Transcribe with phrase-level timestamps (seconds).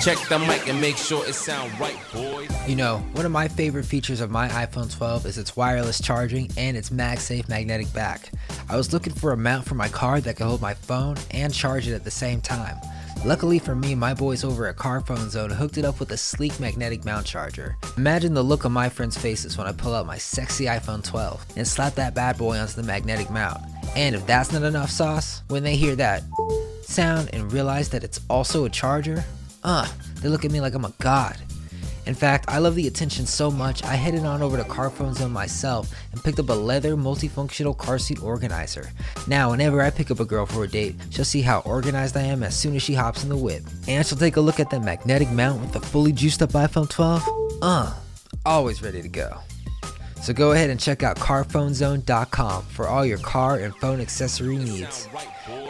[0.00, 2.48] Check the mic and make sure it sound right, boys.
[2.66, 6.50] You know, one of my favorite features of my iPhone 12 is its wireless charging
[6.56, 8.30] and its MagSafe magnetic back.
[8.70, 11.52] I was looking for a mount for my car that could hold my phone and
[11.52, 12.78] charge it at the same time.
[13.26, 16.16] Luckily for me, my boys over at Car Phone Zone hooked it up with a
[16.16, 17.76] sleek magnetic mount charger.
[17.98, 21.44] Imagine the look on my friends' faces when I pull out my sexy iPhone 12
[21.56, 23.60] and slap that bad boy onto the magnetic mount.
[23.94, 26.22] And if that's not enough sauce, when they hear that
[26.84, 29.22] sound and realize that it's also a charger,
[29.62, 29.88] uh,
[30.22, 31.36] they look at me like I'm a god.
[32.06, 35.30] In fact, I love the attention so much, I headed on over to Carphone Zone
[35.30, 38.90] myself and picked up a leather multifunctional car seat organizer.
[39.26, 42.22] Now, whenever I pick up a girl for a date, she'll see how organized I
[42.22, 43.62] am as soon as she hops in the whip.
[43.86, 46.88] And she'll take a look at the magnetic mount with the fully juiced up iPhone
[46.88, 47.28] 12.
[47.62, 47.94] Uh,
[48.44, 49.38] always ready to go.
[50.22, 55.08] So go ahead and check out carphonezone.com for all your car and phone accessory needs.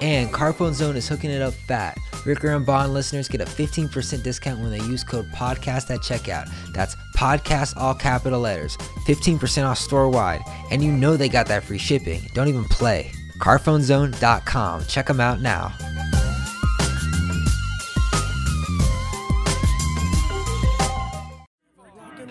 [0.00, 1.98] And Carphone Zone is hooking it up fat.
[2.26, 6.50] Ricker and Bond listeners get a 15% discount when they use code podcast at checkout.
[6.72, 8.76] That's podcast all capital letters.
[9.06, 10.42] 15% off store wide.
[10.70, 12.20] And you know they got that free shipping.
[12.34, 13.12] Don't even play.
[13.38, 14.84] Carphonezone.com.
[14.86, 15.72] Check them out now.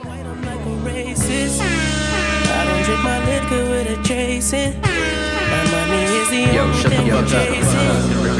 [0.04, 1.60] White, I'm like a racist.
[1.62, 4.80] I don't drink my liquor with a chasing.
[4.82, 8.39] My money is the Yo, shut the fuck up.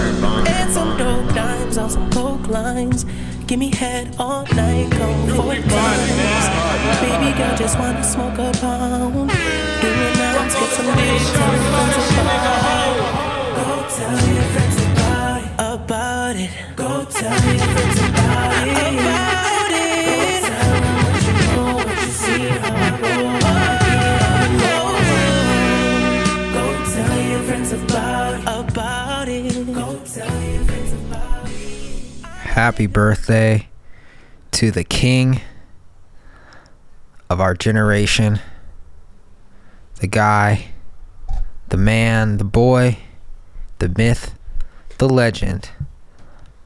[1.10, 1.26] Chasing.
[1.26, 1.36] Richard Bond.
[1.36, 3.06] And some dope dimes on some coke lines.
[3.48, 6.50] Give me head all night, come four times.
[7.02, 9.30] Baby girl just wanna smoke a pound.
[9.82, 13.12] Doing ounce, get some dick, tell your friends about it.
[13.56, 13.66] Go
[13.96, 15.50] tell your friends about it.
[15.60, 16.52] About it.
[16.76, 17.69] Go tell your
[32.60, 33.70] Happy birthday
[34.52, 35.40] to the king
[37.30, 38.42] of our generation,
[40.02, 40.66] the guy,
[41.70, 42.98] the man, the boy,
[43.78, 44.38] the myth,
[44.98, 45.70] the legend,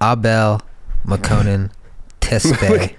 [0.02, 0.64] Abel
[1.06, 1.70] Makonnen
[2.22, 2.96] Tesfaye,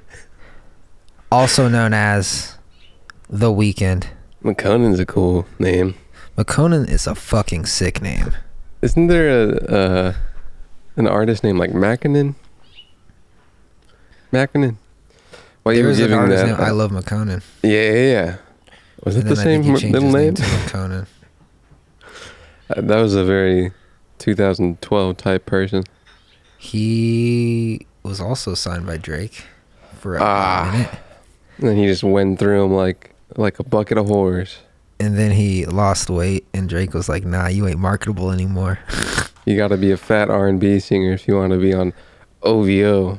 [1.32, 2.56] also known as
[3.28, 4.06] The Weeknd.
[4.44, 5.96] Makonnen's a cool name.
[6.38, 8.36] Makonnen is a fucking sick name.
[8.82, 10.14] Isn't there a uh,
[10.94, 12.36] an artist named like Mackinnon?
[14.34, 14.76] Mackinnon.
[15.62, 16.46] Why you were There's an giving that?
[16.46, 17.42] named I Love Makonnen.
[17.62, 18.36] yeah, yeah, yeah.
[19.04, 20.34] Was it the same little name?
[20.34, 21.06] to
[22.70, 23.70] Uh, that was a very
[24.18, 25.84] 2012 type person.
[26.58, 29.44] He was also signed by Drake
[30.00, 30.70] for a Ah.
[30.72, 30.90] minute,
[31.58, 34.56] And then he just went through him like like a bucket of whores.
[35.00, 38.78] and then he lost weight, and Drake was like, "Nah, you ain't marketable anymore."
[39.46, 41.92] You got to be a fat R&B singer if you want to be on
[42.42, 43.18] OVO.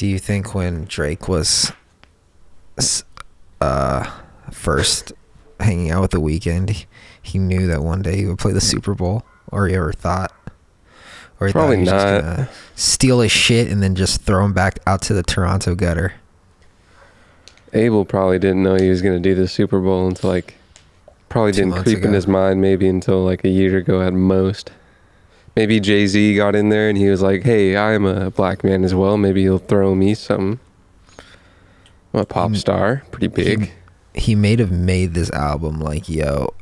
[0.00, 1.72] Do you think when Drake was,
[3.60, 4.10] uh,
[4.50, 5.12] first
[5.60, 6.86] hanging out with the Weeknd, he,
[7.20, 10.32] he knew that one day he would play the Super Bowl, or he ever thought,
[11.38, 12.20] or he Probably thought he was not.
[12.22, 15.74] just gonna steal his shit and then just throw him back out to the Toronto
[15.74, 16.14] gutter?
[17.74, 20.54] Abel probably didn't know he was going to do the Super Bowl until like
[21.28, 24.70] probably Two didn't creep in his mind maybe until like a year ago at most.
[25.60, 28.64] Maybe Jay Z got in there and he was like, "Hey, I am a black
[28.64, 29.18] man as well.
[29.18, 30.58] Maybe he'll throw me some."
[32.14, 32.56] I'm a pop mm.
[32.56, 33.70] star, pretty big.
[34.14, 36.54] he may have made this album like, yo,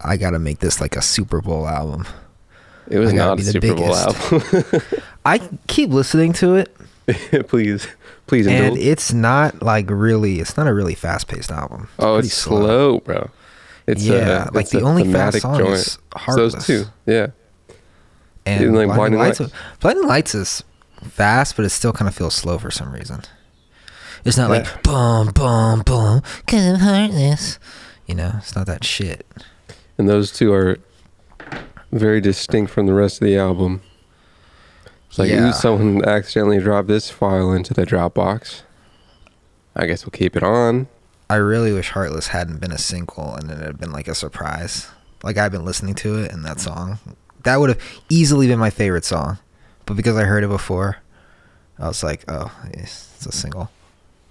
[0.00, 2.06] I gotta make this like a Super Bowl album.
[2.88, 4.32] it was not a the Super Bowl biggest.
[4.32, 4.82] album.
[5.26, 6.74] I keep listening to it,
[7.48, 7.86] please,
[8.26, 8.78] please and indulge.
[8.78, 10.40] it's not like really.
[10.40, 11.82] It's not a really fast paced album.
[11.82, 13.28] It's oh, pretty it's slow, bro.
[13.86, 15.72] It's yeah, a, like it's the only fast song joint.
[15.74, 16.54] is Heartless.
[16.54, 17.26] Those two, yeah.
[18.46, 19.40] And Even, like, Blinding, Blinding Lights.
[19.40, 19.52] Lights?
[19.80, 20.64] Blinding Lights is
[21.04, 23.22] fast, but it still kind of feels slow for some reason.
[24.24, 24.58] It's not Yeah.
[24.58, 27.58] like boom, boom, boom, cause I'm heartless.
[28.06, 29.26] You know, it's not that shit.
[29.98, 30.78] And those two are
[31.92, 33.82] very distinct from the rest of the album.
[35.08, 35.48] It's like, Yeah.
[35.48, 38.62] ooh, someone accidentally dropped this file into the Dropbox.
[39.76, 40.86] I guess we'll keep it on.
[41.30, 44.88] I really wish Heartless hadn't been a single and it had been like a surprise.
[45.22, 46.98] Like I've been listening to it and that song,
[47.44, 49.38] that would have easily been my favorite song.
[49.86, 50.98] But because I heard it before,
[51.78, 53.70] I was like, oh, it's a single.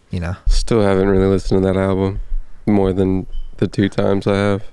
[0.10, 0.36] You know?
[0.48, 2.20] Still haven't really listened to that album
[2.66, 3.28] more than
[3.58, 4.64] the two times I have.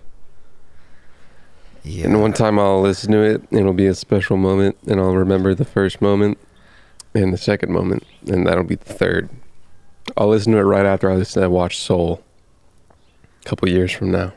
[1.84, 2.06] Yeah.
[2.06, 5.54] And one time I'll listen to it, it'll be a special moment, and I'll remember
[5.54, 6.38] the first moment
[7.14, 9.30] and the second moment, and that'll be the third.
[10.16, 12.22] I'll listen to it right after I listen to watch Soul.
[13.42, 14.32] A couple years from now.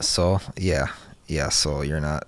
[0.00, 0.88] Soul, yeah,
[1.26, 1.48] yeah.
[1.48, 2.26] Soul, you're not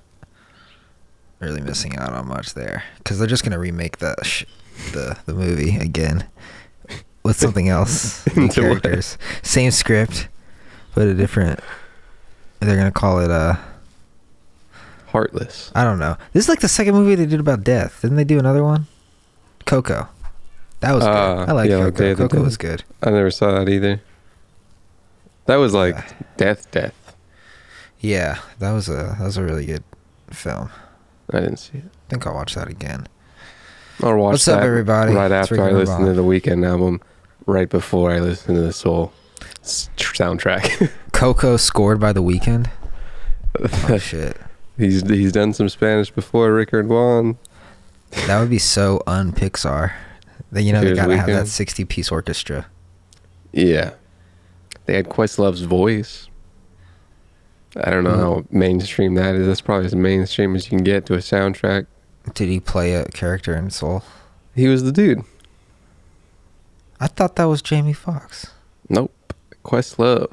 [1.41, 4.45] really missing out on much there because they're just gonna remake the sh-
[4.93, 6.27] the the movie again
[7.25, 8.25] with something else.
[8.37, 8.83] Into what?
[8.83, 10.29] characters, same script,
[10.95, 11.61] but a different.
[12.61, 13.57] They're gonna call it uh
[15.09, 15.73] Heartless.
[15.75, 16.17] I don't know.
[16.33, 18.01] This is like the second movie they did about death.
[18.03, 18.87] Didn't they do another one?
[19.67, 20.09] Coco.
[20.81, 21.49] That was Ah, good.
[21.49, 22.11] I like yeah, Coco.
[22.13, 22.85] of Coco was good.
[23.03, 24.01] I never saw that either.
[25.47, 26.13] That was like Yeah.
[26.37, 27.17] death, death.
[27.99, 29.83] Yeah, that was a that was a really good
[30.31, 30.71] film.
[31.35, 31.85] I didn't see it.
[31.85, 33.07] I think I'll watch that again.
[34.03, 35.13] I'll watch What's up, that everybody?
[35.15, 37.01] right It's after I and listen to the Weeknd album,
[37.47, 39.13] right before I listen to the Soul
[39.63, 40.91] s- soundtrack.
[41.13, 42.71] Coco scored by the Weeknd.
[43.89, 44.37] Oh shit.
[44.79, 47.37] he's he's done some Spanish before Rickard Juan.
[48.27, 49.93] That would be so un Pixar.
[50.53, 52.67] That you know they gotta have that sixty piece orchestra.
[53.53, 53.93] Yeah,
[54.87, 56.29] they had Questlove's voice.
[57.77, 59.47] I don't know how mainstream that is.
[59.47, 61.87] That's probably as mainstream as you can get to a soundtrack.
[62.35, 64.03] Did he play a character in Soul?
[64.55, 65.23] He was the dude.
[66.99, 68.49] I thought that was Jamie Foxx.
[68.89, 69.15] Nope,
[69.65, 70.33] Questlove.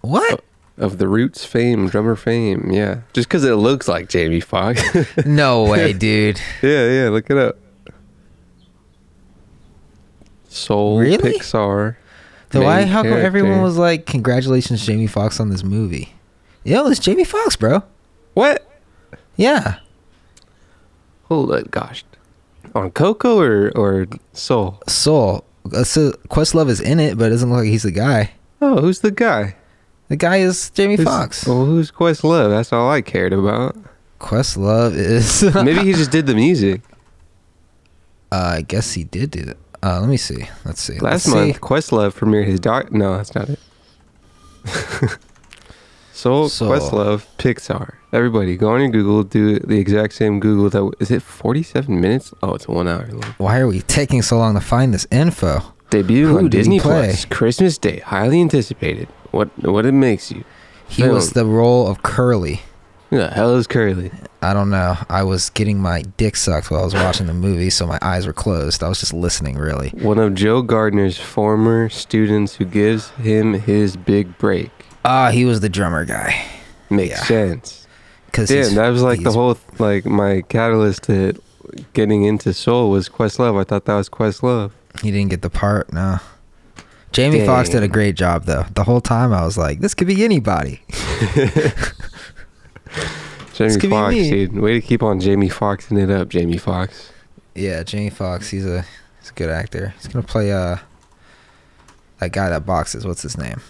[0.00, 0.40] What?
[0.78, 2.70] Oh, of the Roots fame, drummer fame.
[2.72, 4.82] Yeah, just because it looks like Jamie Foxx.
[5.26, 6.40] no way, dude.
[6.62, 7.08] yeah, yeah.
[7.10, 7.56] Look it up.
[10.48, 11.38] Soul Really?
[11.38, 11.96] Pixar.
[12.52, 12.80] So why?
[12.80, 16.14] main How come everyone was like, "Congratulations, Jamie Foxx on this movie"?
[16.64, 17.82] Yo, it's Jamie Foxx, bro.
[18.34, 18.68] what?
[19.36, 19.76] Yeah,
[21.24, 22.04] Hold it, gosh.
[22.74, 24.78] On Coco or or Soul?
[24.86, 25.44] Soul.
[25.72, 28.32] Uh, so Questlove is in it, but it doesn't look like he's the guy.
[28.60, 29.56] Oh, who's the guy?
[30.08, 31.46] The guy is Jamie Who's- Foxx.
[31.46, 32.50] Well, who's Questlove?
[32.50, 33.76] That's all I cared about.
[34.20, 35.42] Questlove is.
[35.54, 36.82] Maybe he just did the music.
[38.32, 39.58] Uh, I guess he did do that.
[39.82, 40.48] Uh, let me see.
[40.64, 40.94] Let's see.
[40.94, 41.60] Last Let's month, see.
[41.60, 42.92] Questlove premiered his doc.
[42.92, 43.58] No, that's not it.
[46.12, 46.70] Soul, Soul.
[46.70, 47.94] Questlove, Pixar.
[48.12, 49.24] Everybody, go on your Google.
[49.24, 50.70] Do the exact same Google.
[50.70, 51.22] That is it.
[51.22, 52.32] Forty-seven minutes.
[52.42, 53.34] Oh, it's one hour long.
[53.38, 55.62] Why are we taking so long to find this info?
[55.90, 57.08] Debuting Who on Disney play?
[57.08, 57.98] Plus, Christmas Day.
[58.00, 59.08] Highly anticipated.
[59.32, 60.44] What what it makes you?
[60.88, 62.60] He was the role of Curly.
[63.10, 64.12] Who the hell is Curly?
[64.42, 64.96] I don't know.
[65.08, 68.26] I was getting my dick sucked while I was watching the movie, so my eyes
[68.26, 68.82] were closed.
[68.82, 69.90] I was just listening, really.
[69.90, 74.70] One of Joe Gardner's former students who gives him his big break.
[75.04, 76.44] Ah, he was the drummer guy.
[76.90, 77.24] Makes Yeah.
[77.24, 77.86] sense.
[78.32, 81.34] Cause Damn, he's- that was like the he's- whole like my catalyst to
[81.92, 83.60] getting into Soul was Questlove.
[83.60, 84.70] I thought that was Questlove.
[85.02, 85.92] He didn't get the part.
[85.92, 86.18] No.
[87.12, 87.90] Jamie Foxx did a Dang.
[87.90, 88.64] great job, though.
[88.74, 90.80] The whole time, I was like, "This could be anybody."
[93.70, 94.30] Jamie could be Foxx, me.
[94.30, 94.58] dude.
[94.58, 97.12] Way to keep on Jamie Foxxing it up, Jamie Foxx.
[97.54, 98.48] Yeah, Jamie Foxx.
[98.50, 98.84] He's a
[99.20, 99.94] he's a good actor.
[99.98, 100.76] He's gonna play uh
[102.18, 103.06] that guy that boxes.
[103.06, 103.60] What's his name?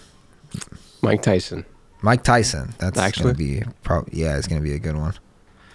[1.01, 1.65] Mike Tyson.
[2.01, 2.73] Mike Tyson.
[2.79, 3.33] That's Actually?
[3.33, 4.37] gonna be probably yeah.
[4.37, 5.13] It's gonna be a good one.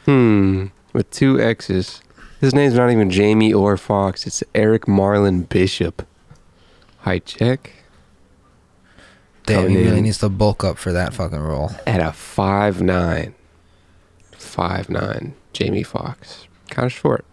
[0.05, 0.67] Hmm.
[0.93, 2.01] With two X's.
[2.41, 4.27] His name's not even Jamie or Foxx.
[4.27, 6.07] It's Eric Marlon Bishop.
[7.01, 7.73] Height check
[9.47, 10.05] Damn, Coming he really in.
[10.05, 11.71] needs to bulk up for that fucking role.
[11.87, 13.35] at a five nine.
[14.49, 15.35] Five nine.
[15.53, 17.25] Jamie Foxx, Kind of short.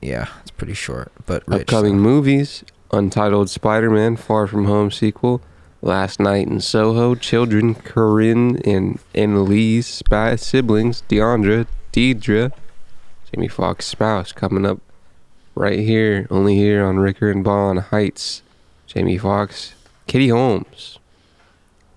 [0.00, 1.62] Yeah, it's pretty short, but rich.
[1.62, 5.40] Upcoming movies: Untitled Spider-Man: Far From Home sequel,
[5.80, 12.52] Last Night in Soho, Children, Corinne and and Lee's spy siblings, Deandra, Deidre,
[13.32, 14.80] Jamie Foxx spouse coming up
[15.54, 18.42] right here, only here on Ricker and Bond Heights.
[18.86, 19.74] Jamie Foxx,
[20.06, 20.98] Kitty Holmes.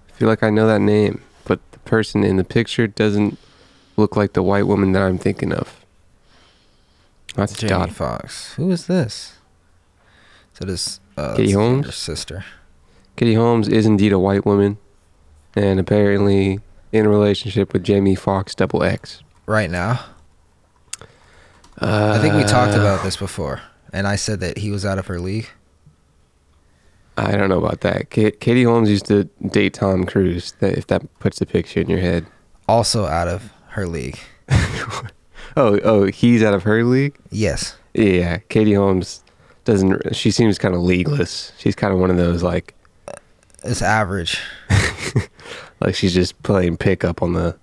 [0.10, 3.38] I feel like I know that name, but the person in the picture doesn't
[3.98, 5.84] look like the white woman that I'm thinking of.
[7.36, 7.90] That's Jamie.
[7.92, 8.54] Foxx.
[8.54, 9.34] Who is this?
[10.54, 11.86] So this uh, Katie Holmes?
[11.88, 12.46] her sister.
[13.18, 14.78] Kitty Holmes is indeed a white woman,
[15.56, 16.60] and apparently
[16.92, 19.22] in a relationship with Jamie Foxx double X.
[19.46, 20.06] Right now,
[21.80, 23.62] Uh, I think we talked about this before,
[23.92, 25.48] and I said that he was out of her league.
[27.18, 28.10] I don't know about that.
[28.10, 30.54] Katie Holmes used to date Tom Cruise.
[30.62, 32.26] If that puts the picture in your head.
[32.68, 34.20] Also out of her league.
[35.58, 37.16] Oh, oh, he's out of her league.
[37.32, 37.78] Yes.
[37.94, 39.24] Yeah, Katie Holmes
[39.64, 40.14] doesn't.
[40.14, 41.54] She seems kind of leagueless.
[41.58, 42.74] She's kind of one of those like,
[43.08, 43.14] uh,
[43.64, 44.38] It's average.
[45.80, 47.58] like she's just playing pickup on the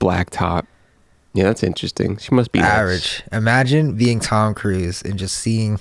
[0.00, 0.66] blacktop.
[1.34, 2.16] Yeah, that's interesting.
[2.16, 2.68] She must be nice.
[2.68, 3.22] average.
[3.30, 5.78] Imagine being Tom Cruise and just seeing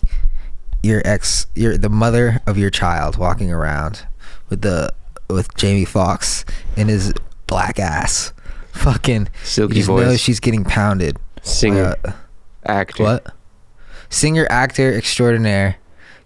[0.84, 4.06] your ex, your the mother of your child walking around
[4.50, 4.94] with the
[5.32, 6.46] with Jamie Foxx
[6.78, 7.12] in his
[7.48, 8.34] black ass.
[8.74, 10.06] Fucking Silky you voice.
[10.06, 11.18] know she's getting pounded.
[11.44, 12.12] Singer, Uh,
[12.66, 13.04] actor.
[13.04, 13.34] what?
[14.10, 15.78] Singer, actor extraordinaire,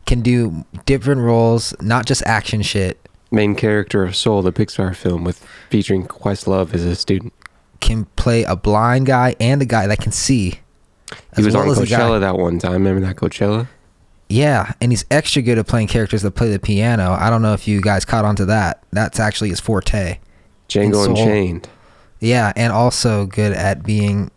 [0.06, 3.00] can do different roles, not just action shit.
[3.32, 7.34] main character of Soul, the Pixar film with featuring Questlove as a student.
[7.82, 10.52] Can play a blind guy and a guy that can see.
[10.52, 12.74] He As was well on Coachella that one time.
[12.86, 13.68] Remember that Coachella?
[14.30, 17.16] Yeah, and he's extra good at playing characters that play the piano.
[17.20, 18.82] I don't know if you guys caught on to that.
[18.92, 20.20] That's actually his forte.
[20.70, 21.06] Django.
[21.10, 21.68] Unchained.
[22.20, 24.32] Yeah, and also good at being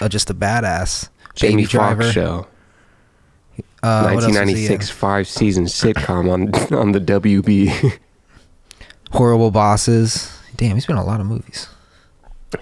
[0.00, 1.08] uh, just a badass.
[1.34, 2.02] Jamie Baby Driver.
[2.04, 2.46] Foxx show.
[3.82, 4.34] Uh, what else was he in?
[4.36, 7.98] 1996 five season sitcom on on the WB.
[9.12, 10.32] Horrible Bosses.
[10.56, 11.68] Damn, he's been in a lot of movies.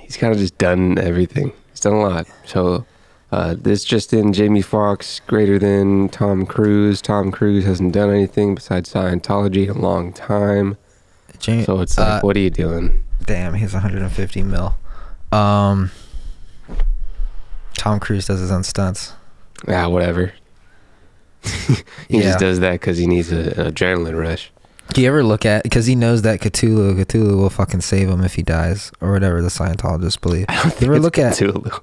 [0.00, 1.52] He's kind of just done everything.
[1.70, 2.26] He's done a lot.
[2.44, 2.84] So
[3.30, 7.00] uh, this just in Jamie Foxx greater than Tom Cruise.
[7.00, 10.76] Tom Cruise hasn't done anything besides Scientology in a long time.
[11.38, 13.03] Jamie, So it's like, uh, what are you doing?
[13.26, 14.76] Damn, he's 150 mil.
[15.32, 15.90] Um,
[17.76, 19.12] Tom Cruise does his own stunts.
[19.68, 20.32] Ah, whatever.
[22.08, 22.22] he Yeah.
[22.22, 24.50] just does that because he needs a, an adrenaline rush.
[24.92, 28.22] Do you ever look at because he knows that Cthulhu, Cthulhu will fucking save him
[28.22, 30.44] if he dies or whatever the Scientologists believe.
[30.50, 31.80] I don't You ever look at Cthulhu.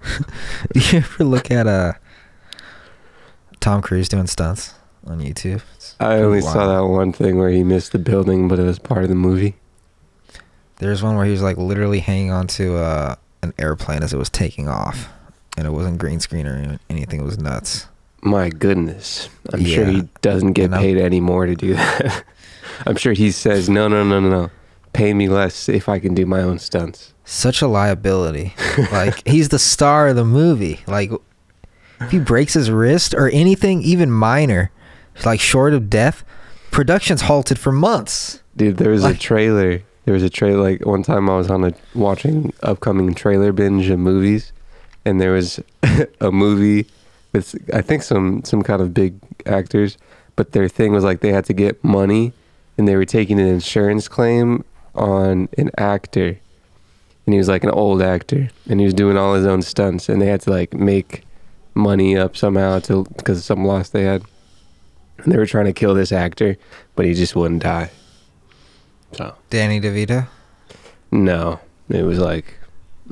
[0.73, 1.93] Do you ever look at uh
[3.59, 5.61] Tom Cruise doing stunts on YouTube?
[5.75, 8.79] It's I only saw that one thing where he missed the building, but it was
[8.79, 9.55] part of the movie.
[10.81, 14.31] There's one where he was like literally hanging onto uh, an airplane as it was
[14.31, 15.09] taking off,
[15.55, 17.19] and it wasn't green screen or anything.
[17.19, 17.85] It was nuts.
[18.23, 19.29] My goodness.
[19.53, 22.23] I'm sure he doesn't get paid any more to do that.
[22.87, 24.51] I'm sure he says, no, no, no, no, no.
[24.91, 27.13] Pay me less if I can do my own stunts.
[27.25, 28.55] Such a liability.
[28.91, 30.81] like he's the star of the movie.
[30.87, 31.11] Like
[31.99, 34.71] if he breaks his wrist or anything even minor,
[35.25, 36.23] like short of death,
[36.71, 38.41] production's halted for months.
[38.57, 39.83] Dude, there was a trailer.
[40.05, 40.61] There was a trailer.
[40.61, 44.51] Like one time, I was on a watching upcoming trailer binge of movies,
[45.05, 45.59] and there was
[46.21, 46.87] a movie
[47.33, 49.15] with I think some some kind of big
[49.45, 49.97] actors,
[50.35, 52.33] but their thing was like they had to get money,
[52.77, 54.63] and they were taking an insurance claim
[54.95, 56.39] on an actor,
[57.25, 60.09] and he was like an old actor, and he was doing all his own stunts,
[60.09, 61.23] and they had to like make
[61.73, 64.23] money up somehow to because of some loss they had,
[65.19, 66.57] and they were trying to kill this actor,
[66.95, 67.91] but he just wouldn't die.
[69.13, 70.27] So Danny DeVito,
[71.11, 72.55] no, it was like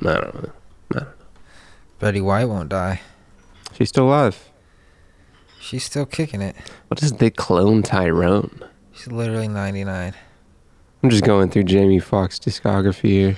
[0.05, 0.43] I don't
[0.93, 1.07] know.
[1.99, 3.01] Betty White won't die.
[3.73, 4.49] She's still alive.
[5.59, 6.55] She's still kicking it.
[6.87, 8.63] What is they clone Tyrone?
[8.93, 10.13] She's literally 99.
[11.03, 13.37] I'm just going through Jamie Foxx discography here.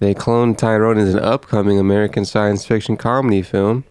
[0.00, 3.84] They cloned Tyrone as an upcoming American science fiction comedy film.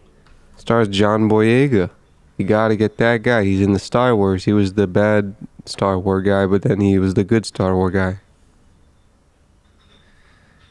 [0.56, 1.90] Stars John Boyega.
[2.36, 3.44] You gotta get that guy.
[3.44, 4.44] He's in the Star Wars.
[4.44, 5.34] He was the bad
[5.68, 8.20] Star Wars guy, but then he was the good Star Wars guy.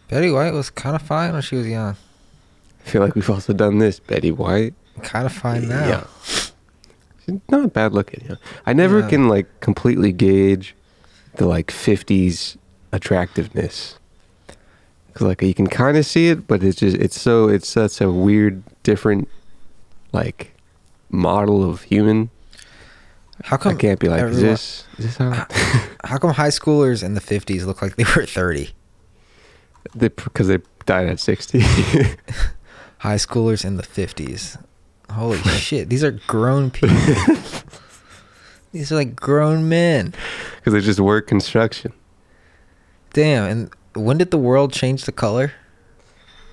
[0.10, 1.96] Betty White was kind of fine when she was young.
[2.86, 4.00] I feel like we've also done this.
[4.00, 4.74] Betty White.
[5.04, 5.88] Kind of fine now.
[5.88, 6.08] Yeah.
[7.26, 8.26] She's not bad looking.
[8.30, 8.36] Yeah.
[8.66, 9.10] I never Yeah.
[9.10, 10.76] can like completely gauge
[11.36, 12.58] the like 50s
[12.92, 14.00] attractiveness.
[15.14, 18.00] Cause like you can kind of see it, but it's just it's so it's such
[18.02, 19.28] a weird, different,
[20.14, 20.54] like
[21.10, 22.30] model of human.
[23.44, 25.32] How come I can't be like, is this is this how?
[26.04, 28.72] How come high schoolers in the 50s look like they were 30?
[29.98, 31.60] Because they died at 60.
[33.00, 34.62] High schoolers in the 50s.
[35.12, 36.98] Holy shit, these are grown people.
[38.74, 40.14] these are like grown men.
[40.58, 41.94] Because they just work construction.
[43.14, 45.54] Damn, and when did the world change the color?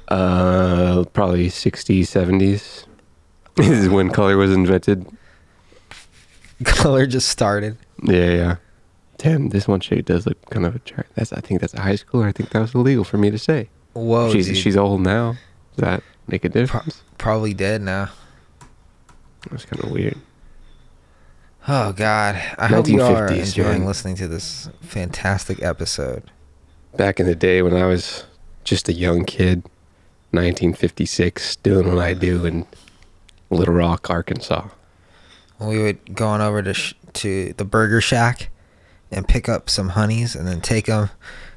[0.09, 2.87] Uh, probably 60s, 70s.
[3.57, 5.07] this is when color was invented.
[6.65, 7.77] Color just started.
[8.03, 8.57] Yeah, yeah.
[9.19, 11.15] Damn, this one chick does look kind of attractive.
[11.15, 12.27] That's I think that's a high schooler.
[12.27, 13.69] I think that was illegal for me to say.
[13.95, 14.57] Whoa, she's dude.
[14.57, 15.37] she's old now.
[15.77, 17.03] Does that make a Pro- difference?
[17.19, 18.11] probably dead now.
[19.51, 20.17] That's kind of weird.
[21.67, 23.87] Oh God, I hope you are enjoying man.
[23.87, 26.31] listening to this fantastic episode.
[26.97, 28.25] Back in the day when I was
[28.65, 29.63] just a young kid,
[30.33, 32.67] 1956, doing what I do in
[33.51, 34.69] Little Rock, Arkansas.
[35.61, 38.51] We would go on over to sh- to the Burger Shack
[39.11, 41.11] and pick up some honeys and then take them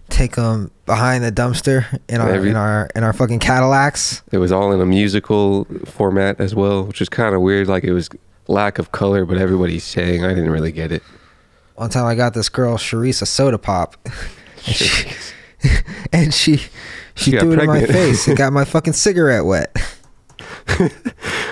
[0.09, 4.21] take them behind the dumpster in our Every- in our in our fucking Cadillacs.
[4.31, 7.67] It was all in a musical format as well, which is kind of weird.
[7.67, 8.09] Like it was
[8.47, 11.03] lack of color, but everybody's saying I didn't really get it.
[11.75, 15.11] One time I got this girl Sharice a soda pop, and she
[16.13, 16.57] and she,
[17.15, 19.75] she She threw it in my face and got my fucking cigarette wet.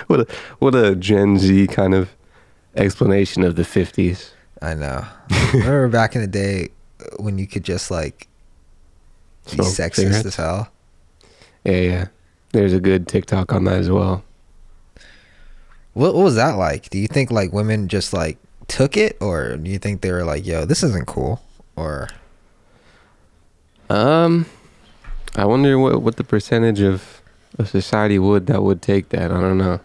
[0.06, 0.26] What a
[0.60, 2.10] what a Gen Z kind of
[2.76, 4.30] explanation of the 50s.
[4.62, 5.04] I know.
[5.52, 6.68] Remember back in the day
[7.18, 8.28] when you could just like
[9.46, 10.26] be Smoke sexist cigarettes?
[10.26, 10.68] as hell.
[11.64, 12.06] Yeah, yeah.
[12.52, 14.24] There's a good TikTok on that as well.
[15.92, 16.90] What, what was that like?
[16.90, 20.24] Do you think like women just like took it, or do you think they were
[20.24, 21.42] like, "Yo, this isn't cool,"
[21.76, 22.08] or
[23.88, 24.46] Um,
[25.36, 27.22] I wonder what what the percentage of
[27.58, 29.30] a society would that would take that.
[29.30, 29.80] I don't know.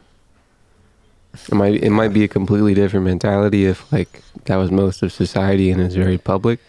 [1.33, 5.11] It might it might be a completely different mentality if like that was most of
[5.13, 6.59] society and it's very public.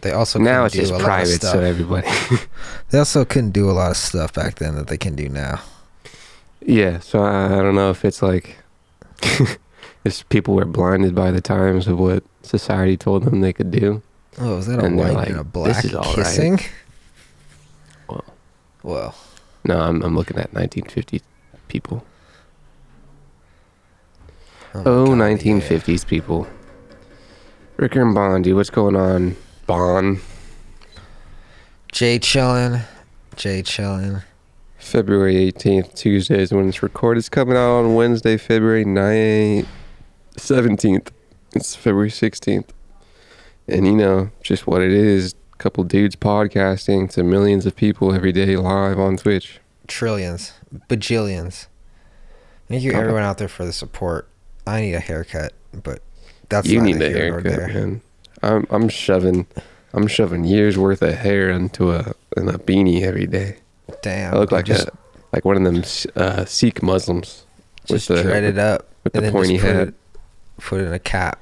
[0.00, 2.08] They also now it's do just a private, so everybody.
[2.90, 5.60] They also couldn't do a lot of stuff back then that they can do now.
[6.60, 8.56] yeah, so I, I don't know if it's like
[10.04, 14.02] if people were blinded by the times of what society told them they could do.
[14.38, 16.60] Oh, is that a And white and like, a "This black is all right." kissing?
[18.08, 18.24] Well.
[18.82, 19.14] Well,
[19.64, 21.22] No, I'm I'm looking at 1950
[21.68, 22.04] people.
[24.84, 26.46] Oh my Oh, God, 1950s people.
[27.76, 29.36] Ricker and Bondy, what's going on?
[29.66, 30.20] Bond.
[31.92, 32.82] Jay chillin'.
[33.36, 34.22] Jay chillin'.
[34.78, 37.18] February 18th, Tuesday is when it's recorded.
[37.18, 39.66] It's coming out on Wednesday, February 9th,
[40.36, 41.08] 17th.
[41.54, 42.68] It's February 16th.
[43.68, 45.34] And you know, just what it is.
[45.54, 49.58] A couple dudes podcasting to millions of people every day live on Twitch.
[49.88, 50.52] Trillions.
[50.88, 51.66] Bajillions.
[52.68, 53.00] Thank you God.
[53.00, 54.28] everyone out there for the support.
[54.66, 56.00] I need a haircut, but
[56.48, 58.00] that's you need a haircut, man.
[58.42, 59.46] I'm I'm shoving
[59.94, 63.58] I'm shoving years worth of hair into a in a beanie every day.
[64.02, 64.34] Damn.
[64.34, 64.92] I look like just, a
[65.32, 65.82] like one of them
[66.16, 67.46] uh, Sikh Muslims
[67.86, 69.94] just the dread it up with and the then pointy put head, it,
[70.58, 71.40] put it in a cap.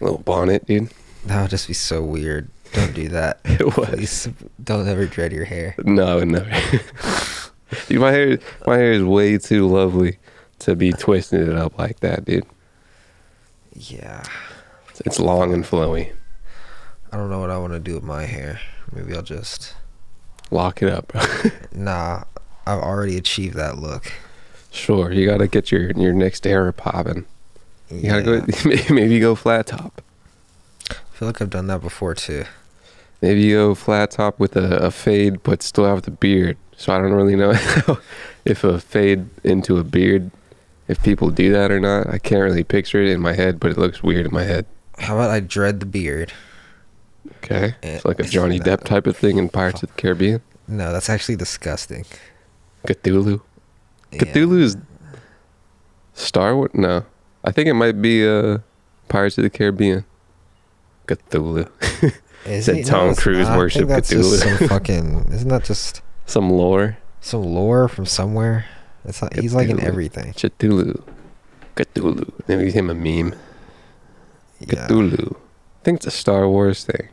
[0.00, 0.90] little bonnet, dude.
[1.24, 2.48] That would just be so weird.
[2.72, 3.40] Don't do that.
[3.44, 3.88] It was.
[3.88, 4.28] Please
[4.62, 5.74] don't ever dread your hair.
[5.84, 6.50] No, I would never.
[7.88, 10.18] dude, my hair, my hair is way too lovely
[10.60, 12.46] to be twisting it up like that, dude.
[13.74, 14.22] Yeah.
[15.04, 16.12] It's, long and flowy.
[17.12, 18.60] I don't know what I want to do with my hair.
[18.92, 19.74] Maybe I'll just.
[20.50, 21.12] Lock it up.
[21.72, 22.24] Nah,
[22.66, 24.10] I've already achieved that look.
[24.70, 27.26] sure, you gotta get your your next era popping.
[27.90, 28.20] You Yeah.
[28.22, 28.70] gotta go.
[28.94, 30.00] Maybe go flat top.
[30.90, 32.44] I feel like I've done that before too.
[33.20, 36.56] Maybe you go flat top with a, a fade, but still have the beard.
[36.78, 37.50] So I don't really know
[38.46, 40.30] if a fade into a beard,
[40.88, 42.08] if people do that or not.
[42.08, 44.66] I can't really picture it in my head, but it looks weird in my head.
[44.98, 46.32] How about I dread the beard?
[47.38, 50.42] Okay, it's like a Johnny Depp type of thing in Pirates of the Caribbean.
[50.68, 52.04] No, that's actually disgusting.
[52.86, 53.40] Cthulhu.
[54.12, 54.18] Yeah.
[54.20, 54.76] Cthulhu is
[56.14, 56.70] Star Wars.
[56.74, 57.04] No,
[57.44, 58.58] I think it might be uh
[59.08, 60.04] Pirates of the Caribbean.
[61.06, 61.70] Cthulhu.
[62.46, 62.82] Is said he?
[62.84, 63.58] Tom it's Cruise not.
[63.58, 64.58] Worship Cthulhu.
[64.58, 65.32] Some fucking.
[65.32, 66.96] Isn't that just Some lore.
[67.20, 68.66] some lore from somewhere?
[69.06, 69.34] It's not.
[69.36, 69.84] He's like in Cthulhu.
[69.84, 70.32] everything.
[70.32, 71.02] Cthulhu.
[71.76, 72.32] Cthulhu.
[72.48, 73.34] Maybe him a meme.
[74.60, 74.86] Yeah.
[74.88, 75.36] Cthulhu.
[75.36, 77.08] I think it's a Star Wars thing.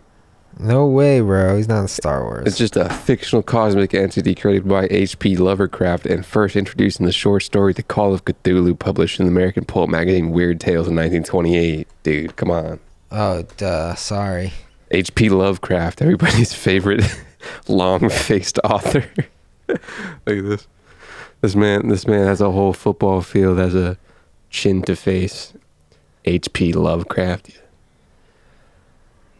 [0.59, 1.57] No way, bro.
[1.57, 2.45] He's not in Star Wars.
[2.47, 5.35] It's just a fictional cosmic entity created by H.P.
[5.37, 9.31] Lovecraft and first introduced in the short story The Call of Cthulhu, published in the
[9.31, 11.87] American pulp magazine Weird Tales in 1928.
[12.03, 12.79] Dude, come on.
[13.11, 13.95] oh, duh.
[13.95, 14.53] Sorry.
[14.91, 15.29] H.P.
[15.29, 17.03] Lovecraft, everybody's favorite
[17.67, 19.05] long-faced author.
[19.67, 19.79] Look
[20.27, 20.67] at this.
[21.43, 23.97] This man, this man has a whole football field as a
[24.49, 25.53] chin to face.
[26.23, 26.71] H.P.
[26.71, 27.59] Lovecraft.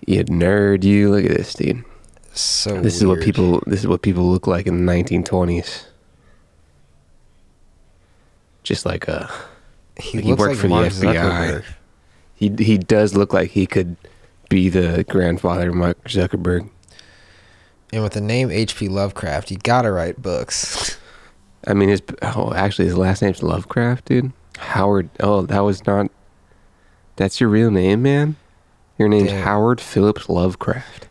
[0.06, 1.10] You nerd, you.
[1.10, 1.86] Look at this, dude.
[2.34, 2.82] So.
[2.82, 3.64] This is what people.
[3.68, 5.86] This is what people look like in the 1920s.
[8.64, 9.32] Just like a.
[9.98, 11.14] He, he looks worked like for the Mark FBI.
[11.14, 11.64] Zuckerberg.
[12.36, 13.96] He he does look like he could
[14.50, 16.70] be the grandfather of Mark Zuckerberg.
[17.94, 18.90] And with the name H.P.
[18.90, 20.98] Lovecraft, you gotta write books.
[21.66, 24.32] I mean, his oh, actually, his last name's Lovecraft, dude.
[24.58, 25.10] Howard.
[25.20, 26.12] Oh, that was not.
[27.16, 28.36] That's your real name, man.
[28.98, 29.44] Your name's Damn.
[29.44, 31.08] Howard Phillips Lovecraft.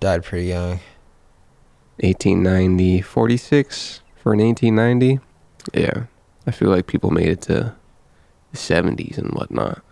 [0.00, 0.80] Died pretty young.
[2.00, 5.20] 1890, 46 for an 1890.
[5.72, 6.04] Yeah,
[6.46, 7.74] I feel like people made it to
[8.52, 9.82] the 70s and whatnot.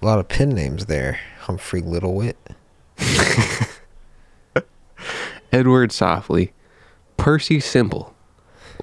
[0.00, 1.18] A lot of pen names there.
[1.40, 2.34] Humphrey Littlewit.
[5.52, 6.52] Edward Softly,
[7.16, 8.14] Percy Simple.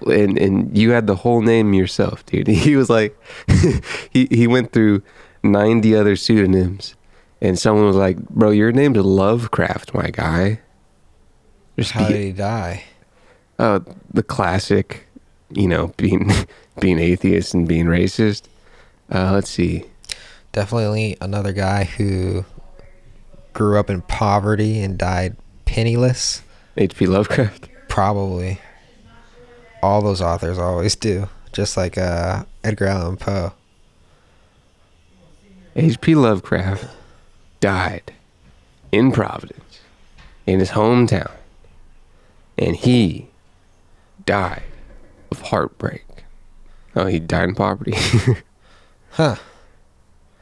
[0.08, 2.48] And and you had the whole name yourself, dude.
[2.67, 3.17] He was like
[4.12, 5.04] he he went through
[5.43, 6.96] 90 other pseudonyms
[7.41, 10.60] and someone was like, "Bro, your name's Lovecraft, my guy."
[11.78, 12.84] Just How be- did he die?
[13.60, 13.80] uh,
[14.13, 15.06] the classic,
[15.52, 16.30] you know, being
[16.80, 18.43] being atheist and being racist.
[19.13, 19.84] Uh, let's see.
[20.54, 22.46] Definitely another guy who
[23.54, 26.41] grew up in poverty and died penniless.
[26.78, 27.06] H.P.
[27.06, 27.69] Lovecraft.
[27.93, 28.60] Probably.
[29.84, 31.29] All those authors always do.
[31.51, 33.53] Just like uh, Edgar Allan Poe.
[35.75, 36.15] H.P.
[36.15, 36.88] Lovecraft
[37.60, 38.12] died
[38.91, 39.82] in Providence,
[40.47, 41.29] in his hometown,
[42.58, 43.27] and he
[44.25, 44.63] died
[45.29, 46.03] of heartbreak.
[46.95, 47.93] Oh, he died in poverty.
[49.12, 49.36] Huh.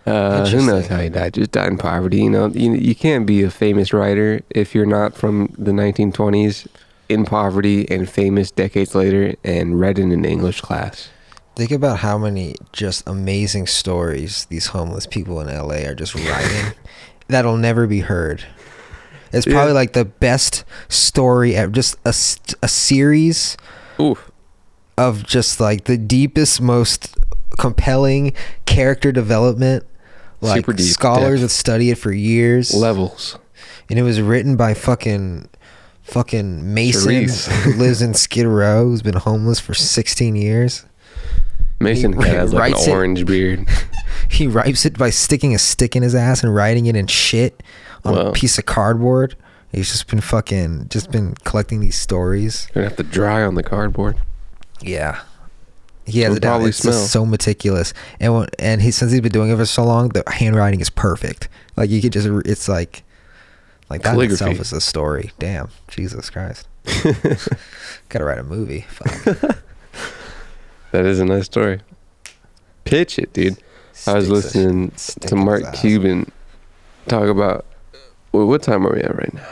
[0.06, 1.34] Uh, who knows how he died?
[1.34, 2.20] Just died in poverty.
[2.20, 6.68] You know, you, you can't be a famous writer if you're not from the 1920s
[7.12, 11.10] in poverty and famous decades later and read in an English class.
[11.56, 16.74] Think about how many just amazing stories these homeless people in LA are just writing
[17.28, 18.44] that'll never be heard.
[19.34, 19.54] It's Yeah.
[19.54, 21.72] probably like the best story ever.
[21.72, 22.10] Just a,
[22.64, 23.58] a series
[24.00, 24.32] Oof.
[24.98, 27.16] of just like the deepest, most
[27.58, 28.34] compelling
[28.66, 29.86] character development.
[30.42, 31.42] Like Super deep scholars depth.
[31.44, 32.74] would study it for years.
[32.74, 33.38] Levels.
[33.90, 35.48] and it was written by fucking
[36.12, 37.78] fucking Mason Charisse.
[37.78, 40.86] lives in Skid Row who's been homeless for 16 years.
[41.80, 43.68] Mason He has like an it- orange beard.
[44.30, 47.62] He writes it by sticking a stick in his ass and writing it in shit
[48.06, 49.36] on a piece of cardboard.
[49.74, 52.68] He's just been fucking just been collecting these stories.
[52.74, 54.16] Gonna have to dry on the cardboard.
[54.82, 55.22] Yeah.
[56.06, 56.52] He has it down.
[56.52, 59.66] probably It's just so meticulous, and when, and he since he's been doing it for
[59.66, 61.50] so long, the handwriting is perfect.
[61.76, 63.04] Like you could just, it's like,
[63.92, 65.32] like that in itself is a story.
[65.40, 66.68] Damn, Jesus Christ!
[68.10, 68.86] Gotta write a movie.
[70.92, 71.80] That is a nice story.
[72.84, 73.58] Pitch it, dude.
[74.08, 75.74] I was listening to Mark.
[75.74, 76.30] Cuban
[77.08, 77.66] talk about.
[77.94, 77.98] Uh,
[78.34, 79.48] well, what time are we at right now?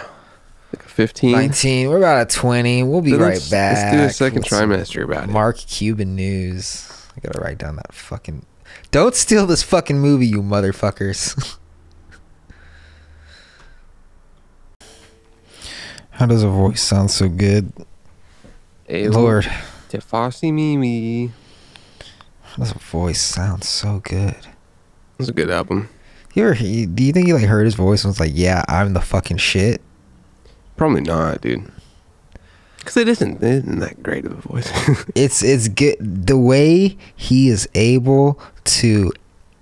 [0.73, 1.31] Like 15?
[1.31, 1.89] 19.
[1.89, 2.83] We're about at 20.
[2.83, 3.93] We'll be Then right let's- back.
[3.93, 5.29] Let's do a second with some trimester about it.
[5.29, 6.91] Mark Cuban news.
[7.15, 8.45] I gotta write down that fucking.
[8.91, 11.57] Don't steal this fucking movie, you motherfuckers.
[16.19, 17.71] How does a voice sound so good?
[18.85, 19.49] Hey, Lord,
[19.87, 21.31] Te Mimi.
[22.41, 24.35] how does a voice sound so good?
[25.17, 25.87] That's a good album.
[26.33, 28.91] You ever, do you think he like heard his voice and was like, "Yeah, I'm
[28.91, 29.79] the fucking shit"?
[30.75, 31.71] Probably not, dude.
[32.79, 34.69] Because it isn't, it isn't that great of a voice.
[35.15, 39.13] It's it's good the way he is able to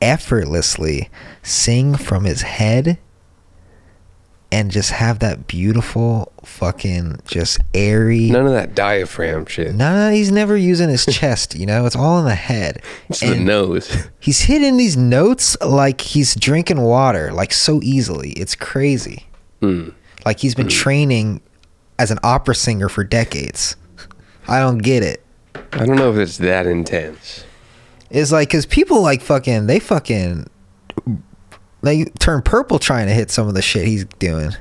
[0.02, 1.12] effortlessly
[1.43, 2.98] sing from his head
[4.52, 8.30] and just have that beautiful fucking just airy.
[8.30, 9.76] None of that diaphragm shit.
[9.76, 11.56] No, he's never using his chest.
[11.56, 12.82] You know, it's all in the head.
[13.10, 14.08] It's the nose.
[14.20, 18.32] He's hitting these notes like he's drinking water, like so easily.
[18.32, 19.26] It's crazy.
[19.62, 19.94] Mm.
[20.26, 21.42] Like he's been training
[21.98, 23.78] as an opera singer for decades.
[24.48, 25.24] I don't get it.
[25.56, 27.46] I don't know if it's that intense.
[28.10, 30.48] It's like because people like fucking they fucking
[31.82, 34.52] they turn purple trying to hit some of the shit he's doing,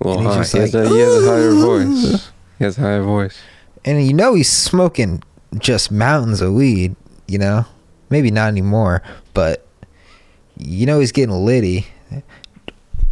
[0.00, 2.30] Well, And he's just he, has like, a, he has a higher voice.
[2.58, 3.38] He has a higher voice.
[3.84, 5.22] and you know he's smoking
[5.58, 6.94] just mountains of weed.
[7.26, 7.64] You know,
[8.10, 9.02] maybe not anymore,
[9.34, 9.66] but
[10.58, 11.86] you know he's getting litty.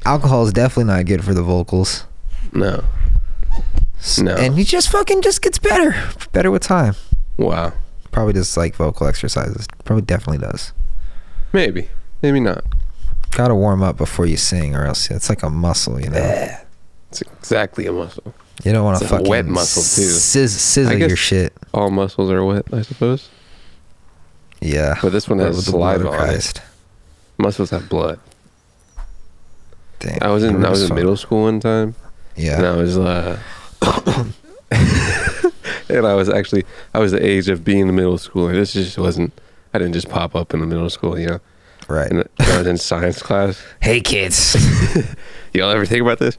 [0.05, 2.05] Alcohol is definitely not good for the vocals.
[2.53, 2.85] No.
[4.18, 4.35] No.
[4.35, 5.94] and he just fucking just gets better,
[6.33, 6.94] better with time.
[7.37, 7.73] Wow.
[8.12, 9.66] Probably just like vocal exercises.
[9.85, 10.73] Probably definitely does.
[11.53, 11.88] Maybe.
[12.23, 12.64] Maybe not.
[13.31, 16.57] Gotta warm up before you sing, or else it's like a muscle, you know.
[17.11, 18.35] It's exactly a muscle.
[18.64, 20.09] You don't want to fucking wet muscle, too.
[20.11, 21.53] Sizz, sizzle your shit.
[21.73, 23.31] All muscles are wet, I suppose.
[24.61, 24.97] Yeah.
[25.01, 26.61] But this one has saliva on it.
[27.38, 28.21] Muscles have blood.
[30.01, 30.19] Damn.
[30.23, 31.95] I was in I was in middle school one time,
[32.35, 33.38] Yeah, and I was uh,
[35.88, 36.64] and I was actually
[36.95, 38.53] I was the age of being a middle schooler.
[38.53, 39.38] This just wasn't.
[39.75, 41.40] I didn't just pop up in the middle school, you know.
[41.90, 42.09] Right.
[42.09, 43.61] And I was in science class.
[43.83, 44.55] Hey kids.
[45.53, 46.38] Y'all ever think about this?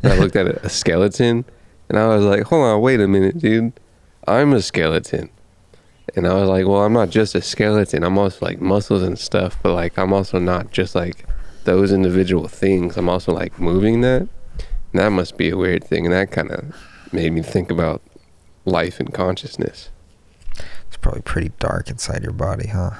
[0.00, 1.44] And I looked at a, skeleton,
[1.88, 3.72] and I was like, "Hold on, wait a minute, dude.
[4.28, 5.28] I'm a skeleton."
[6.14, 8.04] And I was like, "Well, I'm not just a skeleton.
[8.04, 11.26] I'm also like muscles and stuff, but like I'm also not just like
[11.64, 12.96] those individual things.
[12.96, 14.20] I'm also like moving that.
[14.20, 16.76] And that must be a weird thing." And that kind of
[17.10, 18.02] made me think about
[18.64, 19.90] life and consciousness.
[20.86, 22.92] it's probably pretty dark inside your body, huh?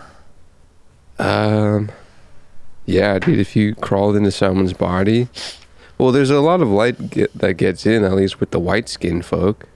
[1.23, 1.91] Um,
[2.87, 3.39] yeah, dude.
[3.39, 5.29] If you crawled into someone's body,
[5.99, 8.89] well, there's a lot of light get, that gets in, at least with the white
[8.89, 9.67] skinned folk.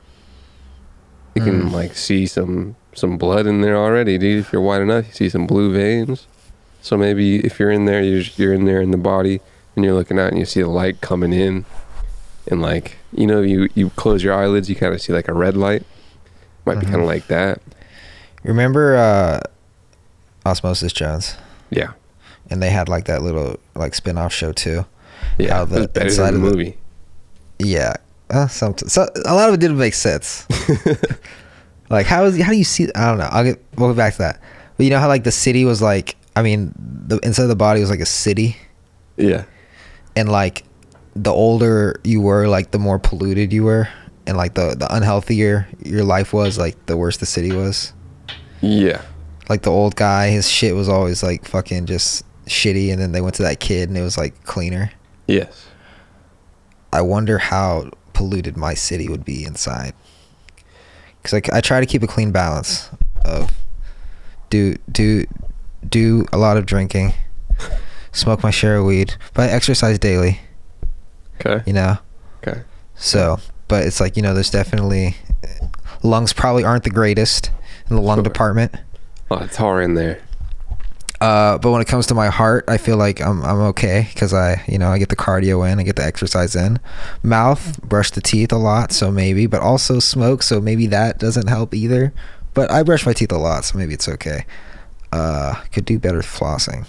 [1.34, 1.72] You can Mm.
[1.72, 4.40] like see some some blood in there already, dude.
[4.40, 6.26] If you're white enough, you see some blue veins.
[6.80, 9.40] So maybe if you're in there, you're you're in there in the body,
[9.76, 11.64] and you're looking out, and you see the light coming in,
[12.50, 15.34] and like you know, you you close your eyelids, you kind of see like a
[15.34, 15.82] red light.
[16.64, 16.90] Might be Mhm.
[16.90, 17.60] kind of like that.
[18.42, 19.40] Remember uh
[20.46, 21.36] Osmosis Jones?
[21.70, 21.92] Yeah,
[22.50, 24.86] And they had like that little like spin-off show too.
[25.38, 25.64] yeah.
[25.64, 26.76] The inside the of the- movie.
[27.58, 27.94] Yeah.
[28.30, 30.46] Uh, some, so a lot of it didn't make sense.
[31.90, 33.28] like how is how do you see I don't know.
[33.30, 34.40] I'll get we'll get back to that.
[34.76, 37.56] But you know how like the city was like I mean the inside of the
[37.56, 38.56] body was like a city
[39.16, 39.44] Yeah.
[40.16, 40.64] and like
[41.14, 43.88] the older you were like the more polluted you were
[44.26, 47.92] and like the the unhealthier your life was like the worse the city was.
[48.60, 49.00] Yeah.
[49.48, 53.20] Like the old guy his shit was always like fucking just shitty and then they
[53.20, 54.90] went to that kid and it was like cleaner.
[55.26, 55.66] Yes.
[56.92, 59.92] I wonder how polluted my city would be inside.
[61.22, 62.88] Cause I, I try to keep a clean balance
[63.24, 63.50] of
[64.50, 65.26] do do
[65.88, 67.14] do a lot of drinking,
[68.12, 70.40] smoke my share of weed, but I exercise daily.
[71.40, 71.62] Okay.
[71.66, 71.98] You know,
[72.46, 72.62] Okay.
[72.94, 75.16] so but it's like you know, there's definitely
[76.02, 77.50] lungs probably aren't the greatest
[77.90, 78.22] in the lung Sure.
[78.24, 78.74] department.
[79.30, 80.20] Lot of tar in there.
[81.20, 84.34] Uh, but when it comes to my heart, I feel like I'm I'm okay because
[84.34, 86.78] I you know I get the cardio in, I get the exercise in.
[87.22, 91.48] Mouth, brush the teeth a lot, so maybe, but also smoke, so maybe that doesn't
[91.48, 92.12] help either.
[92.52, 94.44] But I brush my teeth a lot, so maybe it's okay.
[95.10, 96.86] Uh, could do better flossing.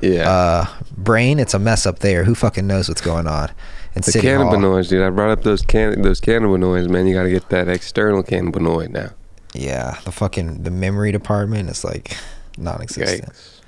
[0.00, 0.28] Yeah.
[0.28, 2.24] Uh, brain, it's a mess up there.
[2.24, 3.50] Who fucking knows what's going on?
[3.94, 4.82] In the City Hall.
[4.82, 5.02] dude.
[5.02, 7.06] I brought up those can those cannabinoids, man.
[7.06, 9.10] You got to get that external cannabinoid now.
[9.54, 12.16] Yeah, the fucking the memory department is like
[12.58, 13.30] non-existent.
[13.32, 13.60] Yikes.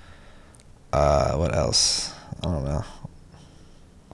[0.93, 2.13] Uh, what else?
[2.43, 2.85] I don't know.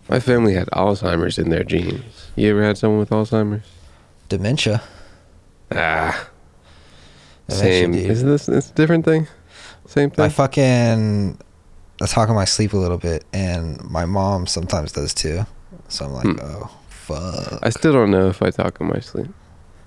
[0.09, 2.30] My family had Alzheimer's in their genes.
[2.35, 3.66] You ever had someone with Alzheimer's?
[4.28, 4.83] Dementia.
[5.72, 6.28] Ah.
[7.48, 7.92] Dementia, Same.
[7.92, 8.11] dude.
[8.11, 9.28] Is this it's a different thing?
[9.87, 10.24] Same thing.
[10.24, 11.38] I fucking
[12.02, 15.46] I talk in my sleep a little bit, and my mom sometimes does too.
[15.88, 16.38] So I'm like, Hmm.
[16.42, 17.59] oh fuck.
[17.62, 19.28] I still don't know if I talk in my sleep.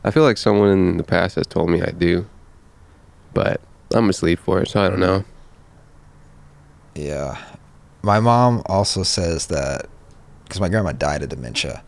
[0.03, 2.27] I feel like someone in the past has told me I do,
[3.33, 3.61] but
[3.93, 5.23] I'm asleep for it, so I don't know.
[6.95, 7.41] Yeah,
[8.01, 9.87] my mom also says that
[10.43, 11.83] because my grandma died of dementia,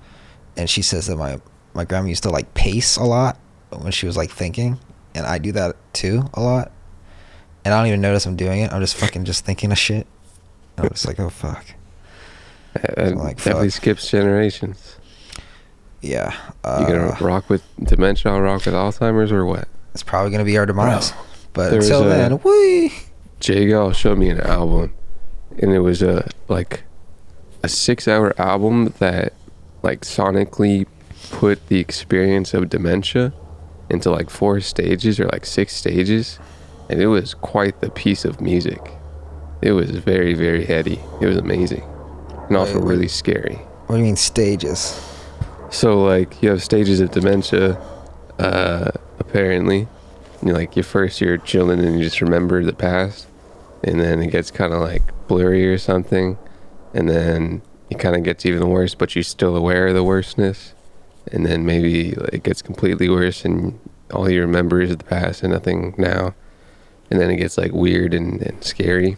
[0.57, 1.39] and she says that my
[1.73, 3.37] my grandma used to like pace a lot
[3.69, 4.79] when she was like thinking,
[5.13, 6.71] and I do that too a lot,
[7.65, 8.71] and I don't even notice I'm doing it.
[8.71, 10.07] I'm just fucking just thinking of shit.
[10.77, 11.65] I'm just like, oh fuck.
[12.75, 13.81] It like, definitely fuck.
[13.81, 14.94] skips generations.
[16.05, 16.31] Yeah.
[16.79, 18.31] You gonna Uh, rock with dementia?
[18.31, 19.67] I'll rock with Alzheimer's or what?
[19.93, 21.13] it's probably gonna be our demise.
[21.53, 22.93] But until a- then, wee.
[23.39, 24.93] Jay Gal showed me an album,
[25.59, 26.83] and it was a like
[27.63, 29.33] a six-hour album that
[29.83, 30.85] like sonically
[31.31, 33.33] put the experience of dementia
[33.89, 36.39] into like four stages or like six stages,
[36.89, 38.91] and it was quite the piece of music.
[39.61, 40.99] It was very very heady.
[41.21, 41.83] It was amazing,
[42.49, 42.87] and also wait.
[42.87, 43.55] really scary.
[43.87, 44.99] What do you mean stages?
[45.71, 47.73] So like you have stages of dementia,
[48.39, 49.87] uh, apparently.
[50.43, 53.27] You like your first you're chilling and you just remember the past,
[53.83, 56.37] and then it gets kind of like blurry or something,
[56.93, 60.73] and then it kind of gets even worse, but you're still aware of the worstness,
[61.31, 63.79] and then maybe it gets completely worse and
[64.13, 66.35] all you remember is the past and nothing now,
[67.09, 69.17] and then it gets like weird and, and scary.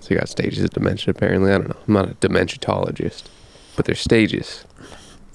[0.00, 1.52] So you got stages of dementia apparently.
[1.52, 1.76] I don't know.
[1.86, 3.24] I'm not a dementiatologist,
[3.76, 4.64] but there's stages.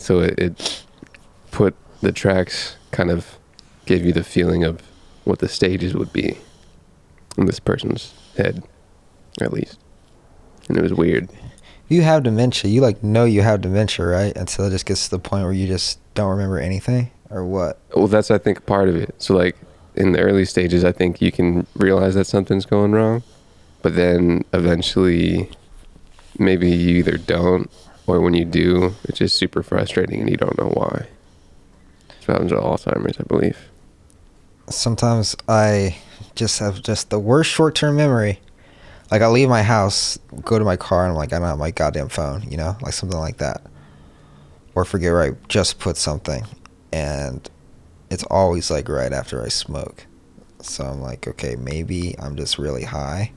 [0.03, 0.83] So it, it
[1.51, 3.37] put the tracks kind of
[3.85, 4.81] gave you the feeling of
[5.23, 6.37] what the stages would be
[7.37, 8.63] in this person's head,
[9.39, 9.79] at least.
[10.67, 11.29] And it was weird.
[11.87, 12.69] You have dementia.
[12.69, 14.35] You like know you have dementia, right?
[14.35, 17.79] Until it just gets to the point where you just don't remember anything, or what?
[17.95, 19.15] Well, that's I think part of it.
[19.19, 19.55] So like
[19.95, 23.23] in the early stages, I think you can realize that something's going wrong,
[23.81, 25.49] but then eventually,
[26.37, 27.71] maybe you either don't,
[28.07, 31.07] or when you do, it's just super frustrating and you don't know why.
[32.25, 33.57] What happens with Alzheimer's, I believe.
[34.69, 35.97] Sometimes I
[36.35, 38.39] just have just the worst short-term memory.
[39.11, 41.57] Like I leave my house, go to my car, and I'm like, I don't have
[41.57, 43.61] my goddamn phone, you know, like something like that.
[44.73, 46.45] Or forget where I just put something,
[46.91, 47.47] and
[48.09, 50.07] it's always like right after I smoke.
[50.61, 53.33] So I'm like, okay, maybe I'm just really high,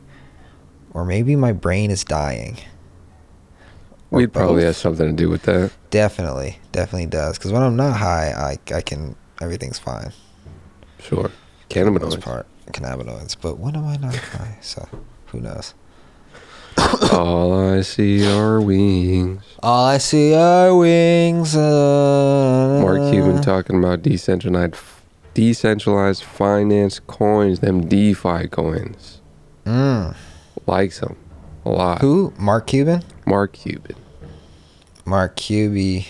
[0.94, 2.56] or maybe my brain is dying.
[4.10, 5.72] Weed probably has something to do with that.
[5.90, 7.38] Definitely, definitely does.
[7.38, 10.12] Because when I'm not high, I I can everything's fine.
[11.00, 11.30] Sure.
[11.70, 12.00] Cannabinoids.
[12.02, 13.36] most part, cannabinoids.
[13.40, 14.58] But when am I not high?
[14.60, 14.88] So
[15.26, 15.74] who knows?
[17.12, 19.42] All I see are wings.
[19.62, 21.56] All I see are wings.
[21.56, 24.76] Uh, Mark Cuban talking about decentralized,
[25.34, 29.20] decentralized finance coins, them DeFi coins.
[29.64, 30.14] Mm.
[30.66, 31.16] Likes them
[31.64, 32.00] a lot.
[32.00, 32.32] Who?
[32.38, 33.02] Mark Cuban?
[33.26, 33.96] Mark Cuban.
[35.04, 36.06] Mark Cuby.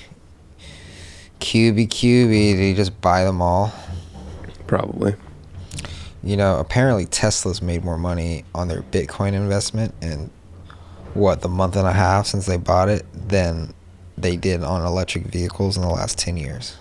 [1.40, 2.52] Cuby Cuby.
[2.52, 3.72] Did he just buy them all?
[4.66, 5.14] Probably.
[6.22, 10.30] You know, apparently Tesla's made more money on their Bitcoin investment in
[11.14, 13.72] what the month and a half since they bought it than
[14.18, 16.76] they did on electric vehicles in the last ten years.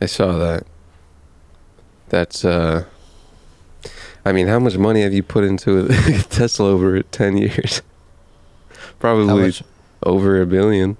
[0.00, 0.66] I saw that.
[2.08, 2.84] That's uh.
[4.26, 5.88] I mean, how much money have you put into a
[6.30, 7.82] Tesla over 10 years?
[8.98, 9.52] Probably
[10.02, 10.96] over a billion.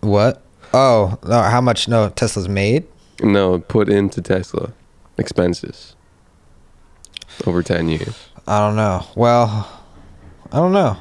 [0.00, 0.42] What?
[0.74, 1.86] Oh, no, how much?
[1.88, 2.86] No, Tesla's made.
[3.22, 4.72] No, put into Tesla
[5.18, 5.94] expenses
[7.46, 8.28] over 10 years.
[8.46, 9.06] I don't know.
[9.14, 9.70] Well,
[10.50, 10.96] I don't know.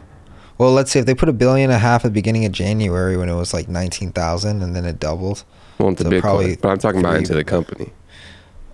[0.58, 2.52] Well, let's say if they put a billion and a half at the beginning of
[2.52, 5.44] January when it was like nineteen thousand, and then it doubled.
[5.80, 7.92] Well, into So Bitcoin, probably but I'm talking about into the company.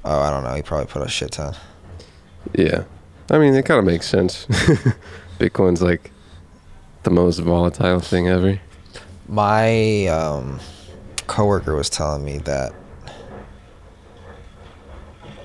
[0.03, 0.53] Oh, I don't know.
[0.53, 1.55] He probably put a shit ton.
[2.53, 2.83] Yeah,
[3.31, 4.47] I mean it kind of makes sense.
[5.39, 6.11] Bitcoin's like
[7.03, 8.59] the most volatile thing ever.
[9.27, 10.59] My um,
[11.27, 12.73] coworker was telling me that.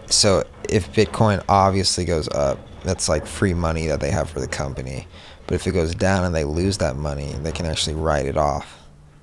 [0.06, 4.48] So if Bitcoin obviously goes up, that's like free money that they have for the
[4.48, 5.06] company.
[5.46, 8.36] But if it goes down and they lose that money, they can actually write it
[8.36, 8.78] off.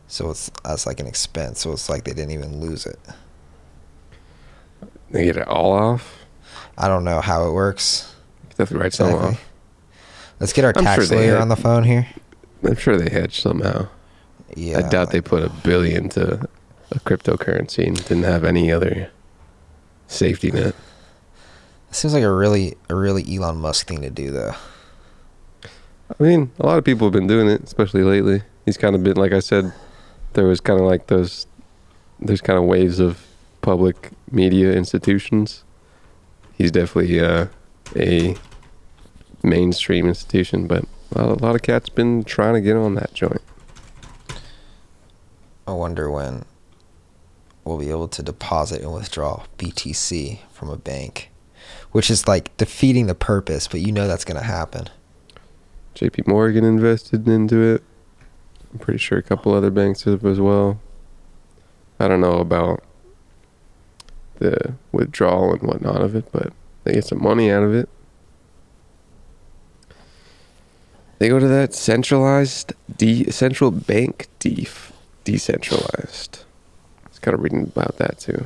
[0.08, 1.62] So it's that's like an expense.
[1.62, 3.00] So it's like they didn't even lose it.
[5.12, 6.18] They get it all off.
[6.78, 8.14] I don't know how it works.
[8.58, 9.30] Definitely write some Exactly.
[9.32, 9.49] off.
[10.39, 12.08] Let's get our I'm tax sure lawyer had- on the phone here.
[12.63, 13.88] I'm sure they hedge somehow.
[14.56, 14.80] Yeah.
[14.80, 16.47] I doubt like- they put a billion to
[16.91, 19.10] a cryptocurrency and didn't have any other
[20.08, 20.75] safety net.
[21.91, 24.54] Seems like a really a really Elon Musk thing to do though.
[26.19, 28.41] I mean, a lot of people have been doing it, especially lately.
[28.65, 29.71] He's kind of been, like I said,
[30.34, 31.45] there was kind of like those,
[32.19, 33.25] there's kind of waves of
[33.62, 35.63] public media institutions.
[36.58, 37.47] He's definitely uh,
[37.95, 38.36] a
[39.43, 43.13] mainstream institution, but a lot, a lot of cats been trying to get on that
[43.13, 43.41] joint.
[45.67, 46.45] I wonder when
[47.63, 51.30] we'll be able to deposit and withdraw BTC from a bank,
[51.91, 54.89] which is like defeating the purpose, but you know that's going to happen.
[55.95, 57.84] JP Morgan invested into it.
[58.71, 60.80] I'm pretty sure a couple other banks have as well.
[61.99, 62.84] I don't know about
[64.38, 67.89] the withdrawal and whatnot of it, but they get some money out of it.
[71.20, 74.94] They go to that centralized, de- central bank def-
[75.26, 76.44] decentralized.
[77.06, 78.46] I was kind of reading about that too.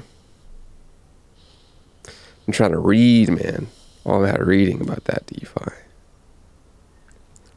[2.47, 3.67] I'm trying to read, man.
[4.03, 5.71] All that reading about that DeFi.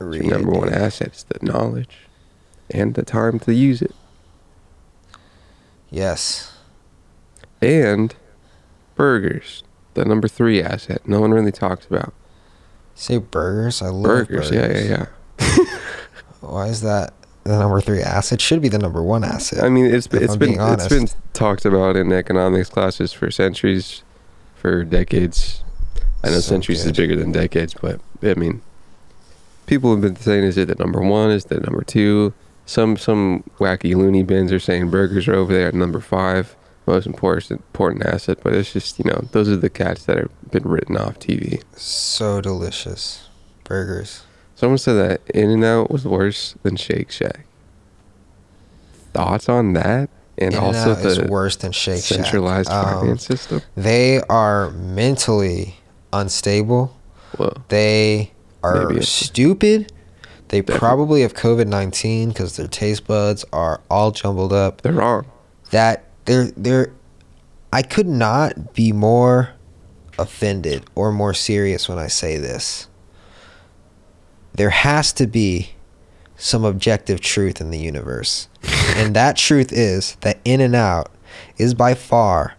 [0.00, 1.96] Your number one asset is the knowledge
[2.70, 3.94] and the time to use it.
[5.90, 6.52] Yes.
[7.62, 8.14] And
[8.94, 11.08] burgers, the number three asset.
[11.08, 12.12] No one really talks about
[12.96, 13.82] Say burgers.
[13.82, 14.50] I love burgers.
[14.50, 14.88] burgers.
[14.88, 15.06] Yeah,
[15.38, 15.66] yeah,
[16.40, 17.12] Why is that
[17.44, 18.40] the number three asset?
[18.40, 19.62] Should be the number one asset.
[19.62, 23.30] I mean, it's been, it's I'm been it's been talked about in economics classes for
[23.30, 24.02] centuries,
[24.54, 25.62] for decades.
[26.24, 28.62] I know So centuries is bigger than decades, but I mean,
[29.66, 31.30] people have been saying is it the number one?
[31.30, 32.32] Is the number two?
[32.64, 37.06] Some some wacky loony bins are saying burgers are over there at number five, most
[37.06, 38.38] important important asset.
[38.42, 41.62] But it's just you know those are the cats that have been written off TV.
[41.76, 43.28] so delicious.
[43.64, 44.22] Burgers.
[44.54, 47.46] Someone said that In and Out was worse than Shake Shack.
[49.12, 50.10] Thoughts on that?
[50.38, 52.18] And also In-N-Out is the worse than Shake Shack.
[52.24, 53.62] centralized Um, finance system.
[53.74, 55.76] They are mentally
[56.12, 56.94] unstable.
[57.68, 59.92] They are stupid.
[60.48, 60.78] They Definitely.
[60.78, 64.82] probably have COVID nineteen because their taste buds are all jumbled up.
[64.82, 65.26] they're wrong.
[65.70, 66.92] That they're they're.
[67.72, 69.50] I could not be more
[70.18, 72.88] offended or more serious when I say this.
[74.54, 75.72] There has to be
[76.36, 78.48] some objective truth in the universe.
[78.96, 81.10] and that truth is that In and Out
[81.56, 82.54] is by far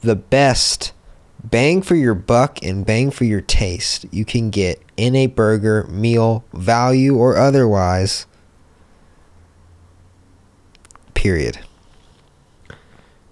[0.00, 0.92] the best
[1.42, 5.84] bang for your buck and bang for your taste you can get in a burger,
[5.84, 8.26] meal, value, or otherwise.
[11.14, 11.58] Period.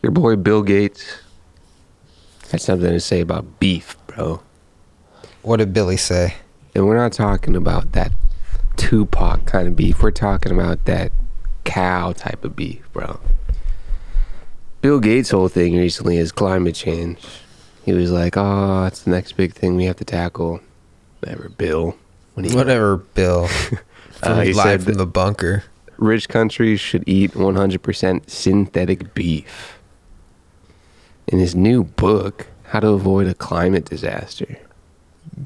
[0.02, 1.18] Your boy Bill Gates
[2.50, 4.40] had something to say about beef, bro.
[5.42, 6.35] What did Billy say?
[6.74, 8.12] And we're not talking about that
[8.76, 10.02] Tupac kind of beef.
[10.02, 11.12] We're talking about that
[11.64, 13.18] cow type of beef, bro.
[14.82, 17.18] Bill Gates' whole thing recently is climate change.
[17.85, 20.61] He was like, "Oh, it's the next big thing we have to tackle."
[21.20, 21.96] Whatever, Bill.
[22.35, 23.46] When he Whatever, Bill.
[24.16, 25.64] From Uh, he live said from the bunker.
[25.98, 29.75] rich countries should eat 100% synthetic beef.
[31.28, 34.58] In his new book, How to Avoid a Climate Disaster.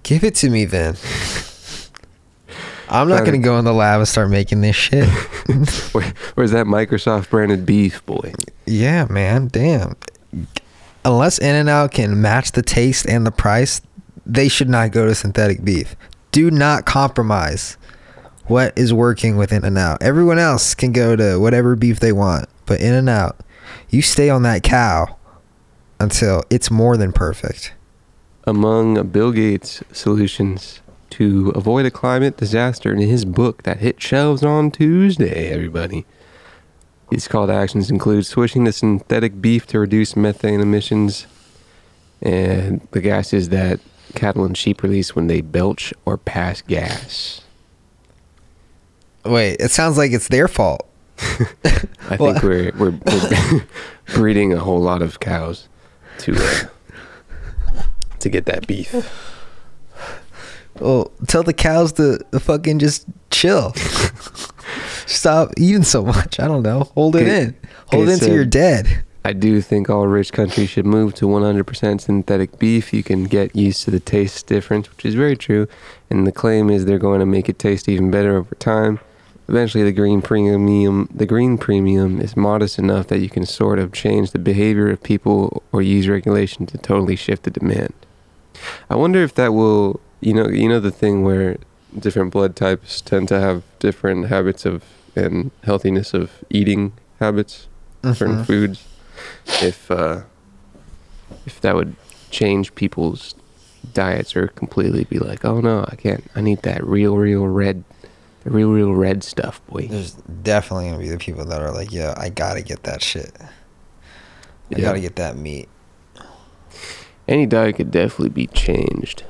[0.02, 0.96] Give it to me then.
[2.88, 5.08] I'm not gonna go in the lab and start making this shit.
[5.92, 8.32] Where, where's that Microsoft branded beef, boy?
[8.66, 9.48] yeah, man.
[9.48, 9.96] Damn.
[11.04, 13.80] Unless In and Out can match the taste and the price,
[14.26, 15.96] they should not go to synthetic beef.
[16.30, 17.76] Do not compromise
[18.46, 20.02] what is working with In and Out.
[20.02, 23.38] Everyone else can go to whatever beef they want, but In and Out,
[23.88, 25.16] you stay on that cow
[26.00, 27.74] until it's more than perfect.
[28.44, 30.80] Among Bill Gates' solutions
[31.10, 36.06] to avoid a climate disaster in his book that hit shelves on Tuesday, everybody.
[37.10, 41.26] His call to actions include switching to synthetic beef to reduce methane emissions
[42.22, 43.80] and the gases that
[44.14, 47.42] cattle and sheep release when they belch or pass gas.
[49.24, 50.86] Wait, it sounds like it's their fault.
[51.18, 51.86] I
[52.18, 53.66] Well- think we're we're, we're
[54.14, 55.68] breeding a whole lot of cows
[56.20, 57.82] to uh,
[58.20, 58.94] to get that beef.
[60.78, 63.74] Well, tell the cows to, fucking just chill.
[65.06, 66.40] Stop eating so much.
[66.40, 66.84] I don't know.
[66.94, 67.56] Hold it in.
[67.88, 69.04] Hold it until so- you're dead.
[69.22, 72.94] I do think all rich countries should move to 100% synthetic beef.
[72.94, 75.68] You can get used to the taste difference, which is very true.
[76.08, 78.98] And the claim is they're going to make it taste even better over time.
[79.50, 83.90] Eventually, the green premium, the green premium is modest enough that you can sort of
[83.92, 87.92] change the behavior of people or use regulation to totally shift the demand.
[88.88, 91.56] I wonder if that will, you know, you know the thing where
[91.98, 94.84] different blood types tend to have different habits of
[95.16, 97.66] and healthiness of eating habits
[98.14, 98.46] certain Mhm.
[98.46, 98.86] foods
[99.60, 100.20] if uh
[101.44, 101.96] if that would
[102.30, 103.34] change people's
[103.92, 107.82] diets or completely be like oh no i can't i need that real real red
[108.50, 112.14] real real red stuff boy There's definitely gonna be the people that are like, "Yeah,
[112.16, 113.32] I gotta get that shit.
[113.40, 113.48] I
[114.70, 114.80] Yeah.
[114.80, 115.68] gotta get that meat."
[117.28, 119.22] any diet could definitely be changed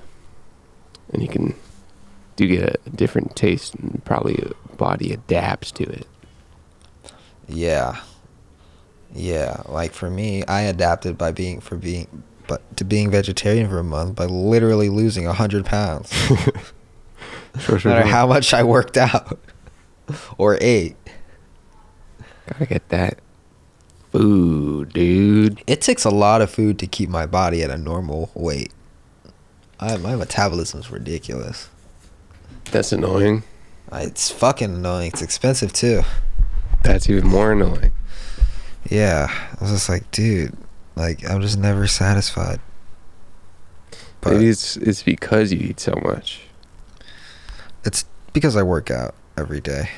[1.12, 1.55] and you can
[2.37, 4.43] do get a different taste and probably
[4.79, 6.07] body adapts to it
[7.47, 7.97] Yeah.
[9.12, 13.79] Yeah, like for me, I adapted by being for being but to being vegetarian for
[13.81, 16.11] a month by literally losing a hundred pounds.
[17.59, 19.38] sure no matter how much I worked out
[20.38, 20.96] or ate.
[22.46, 23.18] gotta get that
[24.11, 28.30] food dude It takes a lot of food to keep my body at a normal
[28.34, 28.72] weight.
[29.78, 31.68] I, my metabolism's ridiculous.
[32.70, 33.44] that's annoying
[33.92, 35.09] it's fucking annoying.
[35.09, 36.03] It's expensive too.
[36.82, 37.92] that's even more annoying
[38.88, 40.57] Yeah, I was just like, dude,
[40.96, 42.61] like I'm just never satisfied.
[44.20, 46.42] But maybe it's it's because you eat so much
[47.85, 49.91] it's because I work out every day.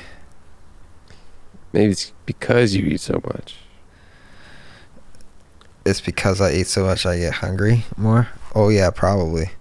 [1.71, 3.55] Maybe it's because you eat so much.
[5.85, 8.29] It's because I eat so much I get hungry more.
[8.55, 9.51] Oh yeah, probably.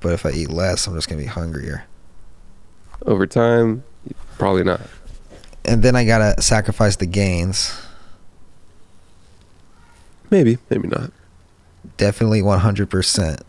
[0.00, 1.84] But if I eat less, I'm just gonna be hungrier.
[3.06, 3.84] Over time,
[4.38, 4.80] probably not.
[5.64, 7.78] And then I gotta sacrifice the gains.
[10.30, 11.12] Maybe, maybe not.
[11.98, 13.42] Definitely 100%.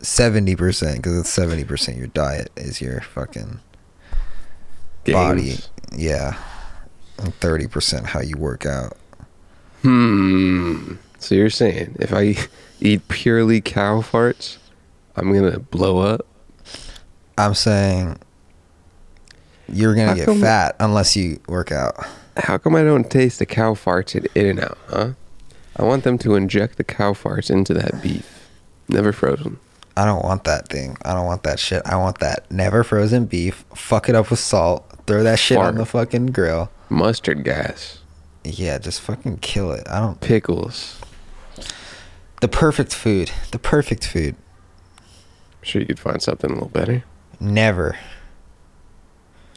[0.00, 3.60] 70% because it's 70% your diet is your fucking
[5.04, 5.56] body.
[5.92, 6.36] Yeah.
[7.18, 8.96] And 30% how you work out.
[9.82, 10.94] Hmm.
[11.18, 12.36] So you're saying if I
[12.80, 14.58] eat purely cow farts,
[15.16, 16.26] I'm gonna blow up?
[17.36, 18.18] I'm saying
[19.68, 21.96] you're going How to get come- fat unless you work out.
[22.36, 25.10] How come I don't taste the cow farts at In and Out, huh?
[25.76, 28.48] I want them to inject the cow farts into that beef.
[28.88, 29.58] Never frozen.
[29.98, 30.96] I don't want that thing.
[31.04, 31.82] I don't want that shit.
[31.84, 33.64] I want that never frozen beef.
[33.74, 34.84] Fuck it up with salt.
[35.08, 35.68] Throw that shit Fart.
[35.68, 36.70] on the fucking grill.
[36.88, 37.98] Mustard gas.
[38.44, 39.88] Yeah, just fucking kill it.
[39.88, 40.20] I don't.
[40.20, 41.00] Pickles.
[42.40, 43.32] The perfect food.
[43.50, 44.36] The perfect food.
[44.98, 47.02] I'm sure you could find something a little better.
[47.40, 47.96] Never.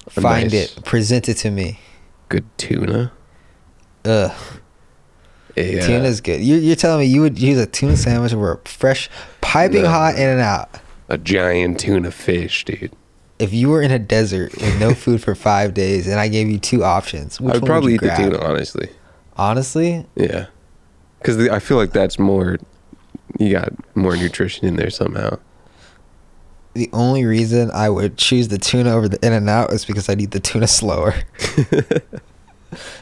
[0.07, 0.83] A Find nice- it.
[0.85, 1.79] Present it to me.
[2.29, 3.11] Good tuna.
[4.05, 4.31] Ugh.
[5.57, 6.41] A, uh, Tuna's good.
[6.41, 9.09] You're, you're telling me you would use a tuna sandwich or a fresh,
[9.51, 9.89] piping No.
[9.89, 10.69] hot in and out.
[11.09, 12.91] a giant tuna fish, dude.
[13.39, 16.47] If you were in a desert with no food for five days and I gave
[16.49, 18.31] you two options, which I would one probably would you eat the grab?
[18.33, 18.89] tuna, honestly.
[19.37, 20.45] Honestly, Yeah,
[21.19, 22.57] because I feel like that's more.
[23.39, 25.39] You got more nutrition in there somehow.
[26.73, 30.07] the only reason I would choose the tuna over the In and Out is because
[30.09, 31.13] I'd eat the tuna slower.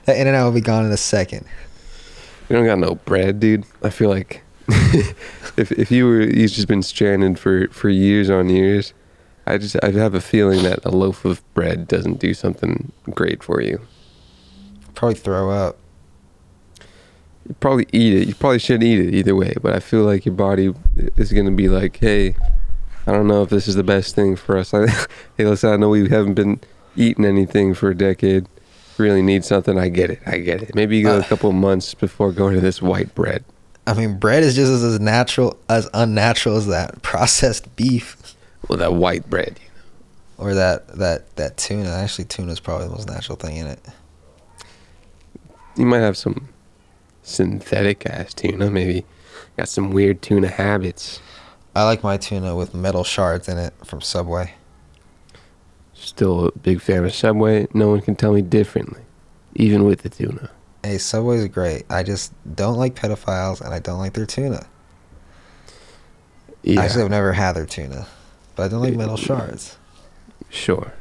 [0.06, 1.46] that In and Out will be gone in a second.
[2.48, 3.66] You don't got no bread, dude.
[3.84, 4.42] I feel like
[5.60, 8.94] if if you were you've just been stranded for for years on years,
[9.46, 13.44] I just I have a feeling that a loaf of bread doesn't do something great
[13.44, 13.80] for you.
[14.96, 15.78] Probably throw up.
[17.48, 18.28] You probably eat it.
[18.28, 19.54] You probably should eat it either way.
[19.62, 20.74] But I feel like your body
[21.18, 22.36] is gonna be like, hey,
[23.08, 24.72] I don't know if this is the best thing for us.
[25.38, 26.60] hey, listen, I know we haven't been
[26.96, 28.46] eating anything for a decade.
[28.98, 29.80] Really need something.
[29.80, 30.20] I get it.
[30.26, 30.76] I get it.
[30.76, 31.24] Maybe you go a Uh.
[31.24, 33.44] couple months before going to this white bread.
[33.90, 38.36] I mean, bread is just as natural, as unnatural as that processed beef
[38.68, 39.60] Well, that white bread.
[40.38, 41.90] or that that that tuna.
[41.90, 43.80] Actually, tuna is probably the most natural thing in it.
[45.76, 46.50] You might have some
[47.24, 48.70] synthetic ass tuna.
[48.70, 49.06] Maybe
[49.58, 51.20] got some weird tuna habits.
[51.76, 54.54] I like my tuna with metal shards in it from Subway.
[55.94, 57.68] Still a big fan of Subway.
[57.74, 59.02] No one can tell me differently,
[59.56, 60.50] even with the tuna.
[60.84, 61.86] Hey, Subway's great.
[61.90, 64.66] I just don't like pedophiles and I don't like their tuna.
[66.64, 68.06] Yeah, Actually, I've never had their tuna,
[68.56, 69.78] but I don't like metal shards.
[70.50, 70.94] sure.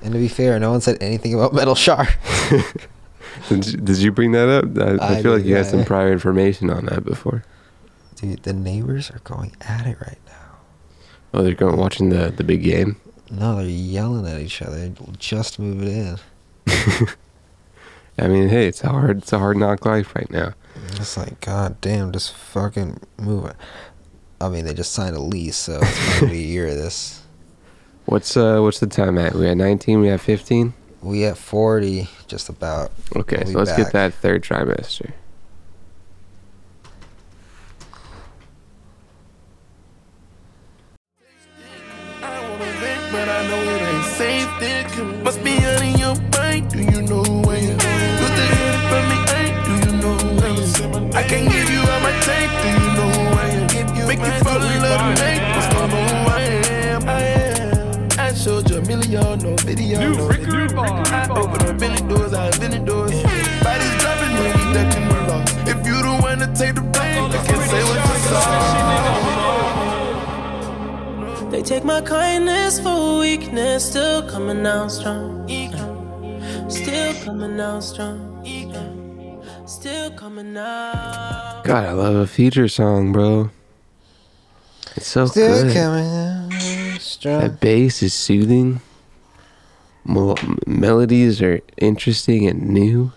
[0.00, 2.16] And to be fair, no one said anything about Metal Shark.
[3.48, 4.76] Did you, did you bring that up?
[4.78, 7.44] I, I I feel like you had some prior information on that before.
[8.16, 10.58] Dude, the neighbors are going at it right now.
[11.32, 13.00] Oh, they're going watching the the big game.
[13.30, 14.92] No, they're yelling at each other.
[15.18, 16.18] Just move it in.
[18.18, 20.52] I mean, hey, it's a hard it's a hard knock life right now.
[20.94, 23.56] It's like, god damn, just fucking move it.
[24.40, 27.22] I mean, they just signed a lease, so it's probably a year of this.
[28.06, 29.34] What's uh what's the time at?
[29.34, 30.00] We at 19.
[30.00, 30.74] We at 15.
[31.02, 32.92] We at 40, just about.
[33.16, 33.78] Okay, We'll so let's back.
[33.78, 35.12] get that third trimester.
[59.74, 60.28] Million, no video.
[60.28, 60.82] no video.
[60.82, 60.84] I
[61.30, 63.10] open up many doors, I invented doors.
[63.12, 65.42] Bodies dropping, no we ducking the law.
[65.66, 68.42] If you don't wanna take the blame, I can say what you saw.
[71.50, 75.46] They take my kindness for weakness, still coming out strong.
[76.68, 78.28] Still coming out strong.
[79.66, 81.62] Still coming out.
[81.64, 83.50] God, I love a Future song, bro.
[84.96, 85.72] It's so Still good.
[85.74, 86.50] coming out
[87.00, 87.40] strong.
[87.40, 88.80] That bass is soothing.
[90.04, 90.36] Mel-
[90.66, 93.12] melodies are interesting and new.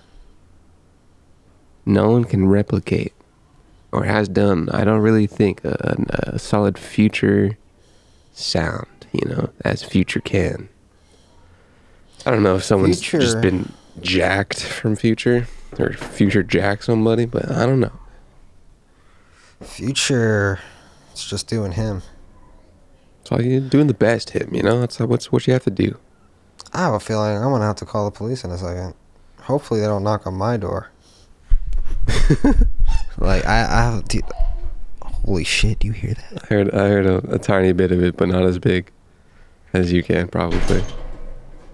[1.86, 3.14] No one can replicate,
[3.92, 4.70] or has done.
[4.70, 5.96] I don't really think a,
[6.34, 7.58] a solid Future
[8.34, 10.70] sound, you know, as Future can.
[12.26, 13.72] I don't know if someone's just been
[14.02, 17.92] jacked from Future or Future jack somebody, but I don't know.
[19.62, 20.60] Future,
[21.12, 22.02] it's just doing him.
[23.26, 24.80] So you're doing the best him, you know.
[24.80, 25.98] That's what's what you have to do.
[26.76, 28.96] I have a feeling I'm gonna have to call the police in a second.
[29.44, 30.90] Hopefully, they don't knock on my door.
[33.18, 34.06] like I, I have.
[34.10, 34.24] Dude,
[35.02, 35.80] holy shit!
[35.80, 36.44] Do you hear that?
[36.44, 38.92] I heard I heard a, a tiny bit of it, but not as big
[39.72, 40.84] as you can probably.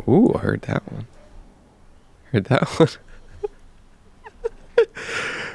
[0.07, 1.07] Ooh, I heard that one.
[2.31, 2.89] Heard that one.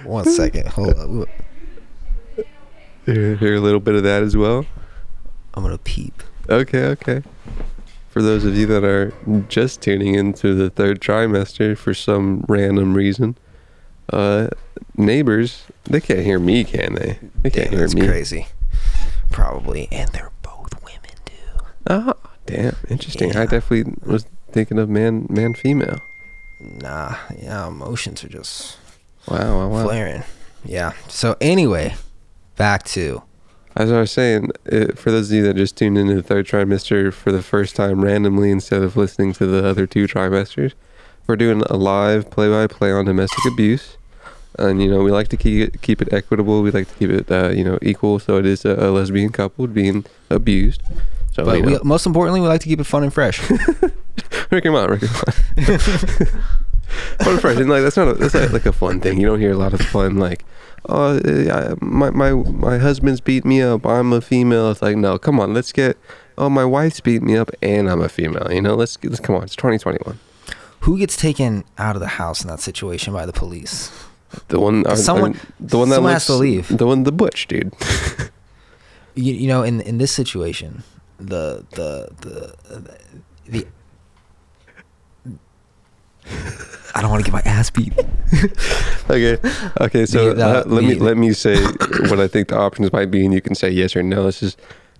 [0.05, 1.29] One second, hold up.
[3.07, 4.67] Hear, hear a little bit of that as well.
[5.55, 6.25] I'm gonna peep.
[6.51, 7.23] Okay, okay.
[8.17, 9.13] For those of you that are
[9.51, 13.37] just tuning into the third trimester for some random reason,
[14.11, 14.49] uh,
[14.97, 17.19] neighbors they can't hear me, can they?
[17.43, 18.07] They can't Damn, hear that's me.
[18.07, 18.47] crazy.
[19.31, 21.67] Probably, and they're both women too.
[21.91, 22.15] Oh,
[22.47, 23.37] damn, interesting.
[23.37, 25.99] I definitely was thinking of man, man, female.
[26.59, 28.79] Nah, yeah, emotions are just
[29.29, 29.85] Wow, wow, wow.
[29.85, 30.23] flaring.
[30.65, 30.95] Yeah.
[31.09, 31.97] So anyway,
[32.57, 33.25] back to
[33.77, 36.47] As I was saying, uh for those of you that just tuned into the third
[36.47, 40.73] trimester for the first time randomly instead of listening to the other two trimesters,
[41.27, 43.99] we're doing a live play-by-play on domestic abuse,
[44.59, 46.63] and you know we like to keep it, keep it equitable.
[46.63, 49.31] We like to keep it uh, you know equal, so it is a, a lesbian
[49.31, 50.83] couple being abused.
[51.33, 53.43] So But you we, most importantly, we like to keep it fun and fresh.
[54.51, 55.35] Rick him out, Rick him out.
[57.19, 59.21] Fun and fresh, and like that's not a, that's not like a fun thing.
[59.21, 60.45] You don't hear a lot of fun like,
[60.89, 63.87] oh, I- my my my husband's beat me up.
[63.87, 64.71] I'm a female.
[64.71, 65.97] It's like no, come on, let's get.
[66.39, 68.49] Oh, my wife's beat me up, and I'm a female.
[68.53, 69.43] You know, let's let's come on.
[69.45, 70.19] It's 2021.
[70.81, 73.91] Who gets taken out of the house in that situation by the police?
[74.49, 76.69] The one, uh, Someone- the one that someone looks, has to leave.
[76.77, 77.73] The one, the butch dude.
[79.19, 80.83] You, you know, in in this situation,
[81.19, 82.55] the the the
[83.49, 83.67] the.
[86.95, 87.93] I don't want to get my ass beat.
[89.11, 89.37] okay,
[89.81, 90.07] okay.
[90.07, 91.63] So The- uh, let me the- let me say
[92.09, 94.25] what I think the options might be, and you can say yes or no.
[94.25, 94.57] This is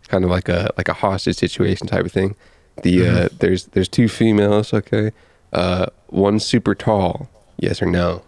[0.09, 2.35] kind of like a like a hostage situation type of thing.
[2.83, 3.37] The uh, Mm-hmm.
[3.39, 4.73] there's there's two females.
[4.75, 5.13] Okay,
[5.53, 7.29] uh, one super tall.
[7.59, 8.23] Yes or no?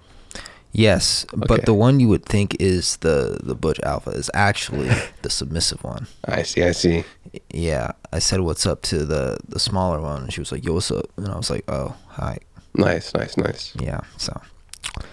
[0.72, 4.88] Yes, but the one you would think is the the butch alpha is actually
[5.22, 6.06] the submissive one.
[6.24, 6.62] I see.
[6.62, 7.04] I see.
[7.52, 10.22] Yeah, I said what's up to the the smaller one.
[10.24, 12.38] and She was like, "Yo, what's up?" And I was like, "Oh, hi."
[12.78, 13.74] Nice, nice, nice.
[13.78, 14.00] Yeah.
[14.16, 14.40] So.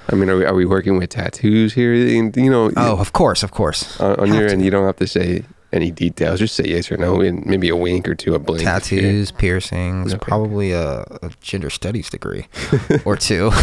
[0.10, 1.94] I mean, are we are we working with tattoos here?
[1.94, 4.00] You know, Oh, of course, of course.
[4.00, 4.54] on, on your to.
[4.54, 5.44] end, you don't have to say
[5.74, 6.40] any details.
[6.40, 8.64] Just say yes or no, and maybe a wink or two, a blink.
[8.64, 10.24] tattoos, piercings, Okay.
[10.26, 12.48] probably a, a gender studies degree
[13.06, 13.52] or two.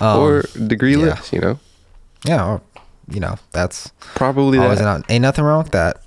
[0.00, 1.18] Um, or degree yeah.
[1.32, 1.58] You know,
[2.24, 2.60] yeah, or,
[3.10, 4.96] you know that's probably always that.
[4.96, 6.02] an, ain't nothing wrong with that.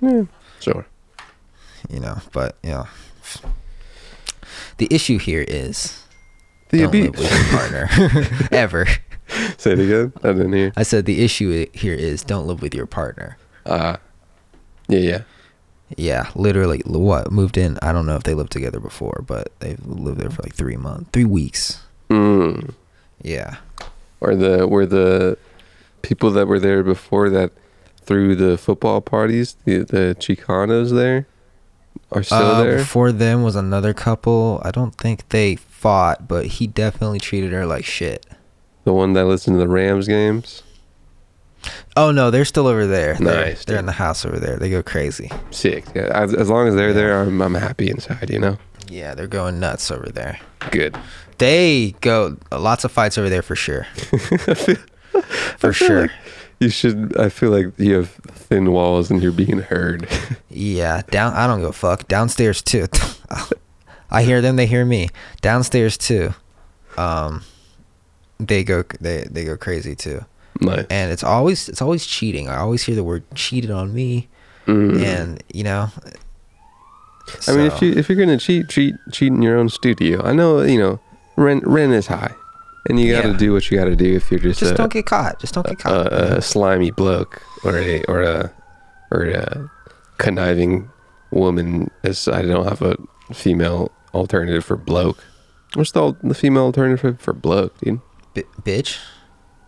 [0.00, 0.24] Yeah,
[0.60, 0.86] sure.
[1.90, 2.86] You know, but you know,
[4.78, 6.03] the issue here is
[6.74, 7.10] The don't abuse.
[7.10, 8.86] live with your partner ever.
[9.56, 10.12] Say it again.
[10.22, 10.72] I didn't hear.
[10.76, 13.36] I said the issue here is don't live with your partner.
[13.66, 13.96] Uh,
[14.88, 15.22] yeah, yeah.
[15.96, 16.82] Yeah, literally.
[16.86, 17.78] What moved in?
[17.82, 20.76] I don't know if they lived together before, but they lived there for like three
[20.76, 21.82] months, three weeks.
[22.10, 22.74] Mm.
[23.22, 23.56] Yeah.
[24.20, 25.38] Or the were the
[26.02, 27.52] people that were there before that
[28.02, 31.26] threw the football parties, the the Chicanos there,
[32.16, 32.78] are still Uh, there.
[32.78, 34.60] Before them was another couple.
[34.64, 38.24] I don't think they fought, but he definitely treated her like shit.
[38.84, 40.62] The one that listened to the Rams games.
[41.96, 43.14] Oh no, they're still over there.
[43.14, 43.80] They're, Nice, They're dude.
[43.80, 44.56] in the house over there.
[44.58, 45.30] They go crazy.
[45.50, 45.84] Sick.
[45.94, 46.92] Yeah, as, as long as they're Yeah.
[46.94, 48.28] there, I'm I'm happy inside.
[48.30, 48.58] You know.
[48.88, 50.38] Yeah, they're going nuts over there.
[50.70, 50.96] Good.
[51.38, 53.84] They go lots of fights over there for sure.
[55.58, 56.10] for sure.
[56.64, 57.14] You should.
[57.18, 60.08] I feel like you have thin walls and you're being heard.
[60.48, 61.34] Yeah, down.
[61.34, 62.08] I don't go fuck.
[62.08, 62.86] Downstairs too.
[64.10, 64.56] I hear them.
[64.56, 65.10] They hear me.
[65.42, 66.32] Downstairs too.
[66.96, 67.42] Um,
[68.38, 68.82] they go.
[68.98, 70.24] They they go crazy too.
[70.62, 70.86] nice.
[70.88, 72.48] And it's always it's always cheating.
[72.48, 74.28] I always hear the word cheated on me.
[74.66, 75.04] Mm.
[75.04, 75.90] And you know.
[77.46, 80.22] I mean, if you if you're gonna cheat, cheat cheat in your own studio.
[80.24, 80.98] I know you know
[81.36, 82.34] rent rent is high,
[82.88, 83.36] and you got to Yeah.
[83.36, 85.38] do what you got to do if you're just, just a, don't get caught.
[85.40, 86.06] Just don't get caught.
[86.12, 88.52] a, a slimy bloke or a or a
[89.10, 89.70] or a
[90.18, 90.90] conniving
[91.30, 91.90] woman.
[92.02, 92.96] As I don't have a
[93.32, 95.22] female alternative for bloke.
[95.74, 98.00] What's the the female alternative for bloke, dude?
[98.34, 98.98] B- bitch.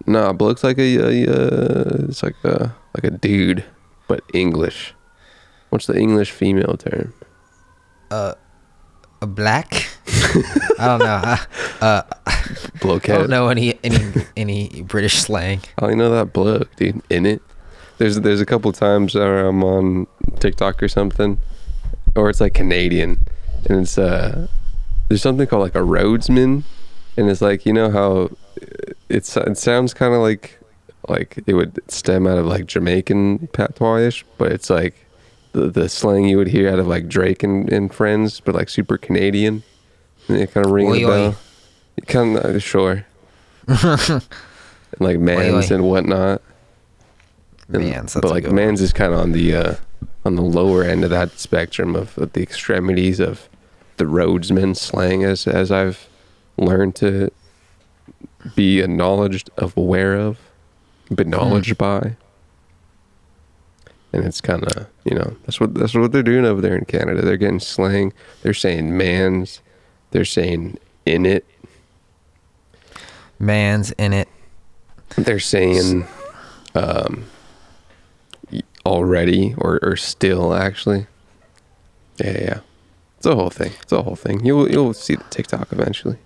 [0.07, 3.65] Nah, bloke's like a, a uh, it's like a like a dude,
[4.07, 4.95] but English.
[5.71, 7.13] What's the English female term?
[9.23, 9.87] A black.
[10.79, 11.21] I don't know.
[11.25, 11.47] I,
[11.81, 15.61] uh, I don't know any any any British slang.
[15.79, 17.03] I only know that bloke, dude.
[17.09, 17.43] In it.
[17.99, 20.07] There's there's a couple times where I'm on
[20.39, 21.39] TikTok or something,
[22.15, 23.21] or it's like Canadian,
[23.65, 24.49] and it's uh,
[25.09, 26.65] there's something called like a roadsman,
[27.17, 28.31] and it's like you know how
[29.09, 30.59] it's it sounds kind of like
[31.09, 35.06] like it would stem out of like Jamaican patois, but it's like
[35.57, 38.69] the the slang you would hear out of like Drake and, and Friends, but like
[38.69, 39.63] super Canadian.
[40.29, 41.07] And it kind of rings a oi.
[41.07, 41.37] bell.
[42.07, 43.07] Kind of sure.
[43.69, 44.23] and
[45.01, 45.75] like mans oi.
[45.75, 46.43] and whatnot.
[47.69, 48.57] And- Mans, that's but like good one.
[48.57, 49.75] man's is kind of on the uh,
[50.25, 53.49] on the lower end of that spectrum of, of the extremities of
[53.97, 56.09] the roadsman slang, as as I've
[56.57, 57.31] learned to
[58.55, 60.39] be acknowledged of, aware of,
[61.11, 61.79] but knowledged Hmm.
[61.79, 62.17] by.
[64.17, 66.87] And it's kind of you know that's what that's what they're doing over there in
[66.87, 67.21] Canada.
[67.21, 68.15] They're getting slang.
[68.43, 69.61] They're saying man's.
[70.11, 71.45] They're saying in it.
[73.39, 74.29] Man's in it.
[75.19, 76.07] They're saying
[76.75, 77.27] um,
[78.87, 81.07] already or, or still actually.
[82.17, 82.61] Yeah, yeah, yeah.
[83.19, 83.73] It's a whole thing.
[83.83, 84.47] It's a whole thing.
[84.47, 86.17] You'll you'll see the TikTok eventually.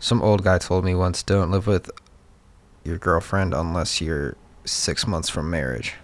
[0.00, 1.90] Some old guy told me once, "Don't live with
[2.82, 5.96] your girlfriend unless you're six months from marriage,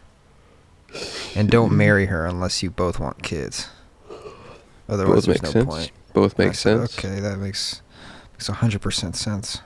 [1.35, 3.69] and don't marry her unless you both want kids.
[4.89, 5.65] Otherwise, Both there's make no sense.
[5.67, 6.99] point." Both make said, sense.
[6.99, 7.81] Okay, that makes
[8.35, 9.61] makes hundred percent sense.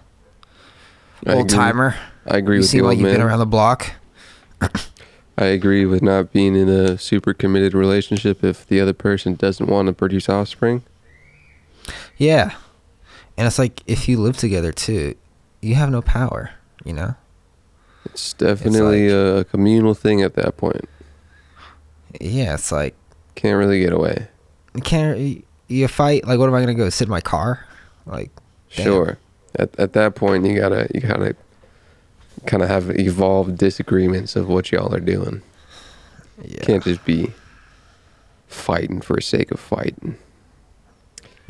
[1.27, 1.97] I Old agree- timer.
[2.27, 3.93] I agree You with seem the like you've been around the block.
[5.39, 9.67] I agree with not being in a super committed relationship if the other person doesn't
[9.67, 10.83] want to produce offspring.
[12.17, 12.55] Yeah,
[13.37, 15.15] and it's like if you live together too,
[15.61, 16.51] you have no power.
[16.85, 17.15] You know.
[18.07, 20.89] It's definitely a communal thing at that point.
[22.21, 22.95] Yeah, it's like
[23.35, 24.29] Can't really get away.
[24.75, 26.27] you can't you- fight.
[26.27, 27.67] Like, what am I gonna go sit in my car?
[28.07, 28.31] Like,
[28.77, 28.85] Damn.
[28.85, 29.19] Sure.
[29.59, 31.35] At at that point, you gotta you gotta
[32.47, 35.43] kind of have evolved disagreements of what y'all are doing.
[36.45, 37.33] yeah, Can't just be
[38.47, 40.17] fighting for the sake of fighting.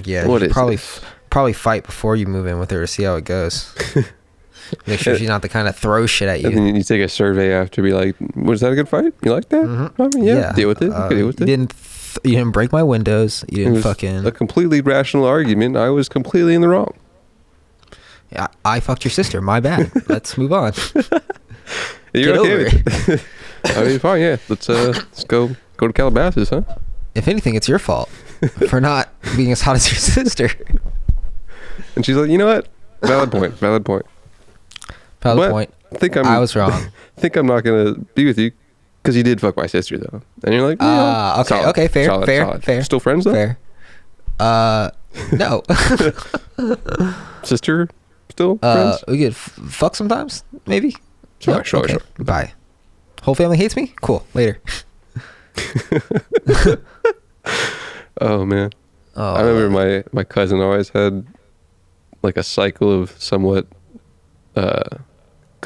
[0.04, 0.26] yeah.
[0.26, 1.00] what you probably this?
[1.30, 3.74] probably fight before you move in with her to see how it goes.
[4.86, 6.50] Make sure she's not the kind of throw shit at And you.
[6.64, 9.12] then you take a survey after, be like, "Was that a good fight?
[9.22, 9.64] You like that?
[9.64, 9.92] Mhm.
[9.98, 10.90] I mean, yeah, deal with it.
[10.92, 13.44] Uh, deal with you it." didn't th- you didn't break my windows.
[13.50, 14.26] You didn't fucking.
[14.26, 15.76] a completely rational argument.
[15.76, 16.94] I was completely in the wrong.
[18.34, 19.40] I, I fucked your sister.
[19.40, 19.90] My bad.
[20.08, 20.72] Let's move on.
[22.12, 23.24] You're Get okay over with it.
[23.76, 24.20] I mean, fine.
[24.20, 26.62] Yeah, let's uh, let's go go to Calabasas, huh?
[27.14, 28.08] If anything, it's your fault
[28.68, 30.50] for not being as hot as your sister.
[31.96, 32.68] And she's like, you know what?
[33.02, 33.54] Valid point.
[33.54, 34.06] Valid point.
[35.26, 35.74] Valid But point.
[35.92, 36.26] I think I'm.
[36.26, 36.72] I was wrong.
[37.16, 38.50] think I'm not gonna be with you
[39.02, 40.20] because you did fuck my sister though.
[40.44, 42.64] And you're like, Ah, yeah, okay, solid, okay, fair, solid, fair, solid.
[42.64, 42.82] fair.
[42.84, 43.32] Still friends though.
[43.32, 43.58] Fair.
[44.38, 44.90] Uh,
[45.32, 45.62] no.
[47.42, 47.88] Sister,
[48.30, 49.04] still uh, friends.
[49.08, 50.94] we get f- fuck sometimes, maybe.
[51.38, 51.62] Sure, No?
[51.62, 52.02] sure, Okay, sure.
[52.16, 52.52] Goodbye.
[53.22, 53.94] Whole family hates me.
[54.00, 54.26] Cool.
[54.34, 54.60] Later.
[58.20, 58.70] Oh man,
[59.14, 61.26] Oh, I remember my my cousin always had
[62.22, 63.66] like a cycle of somewhat
[64.56, 64.98] uh,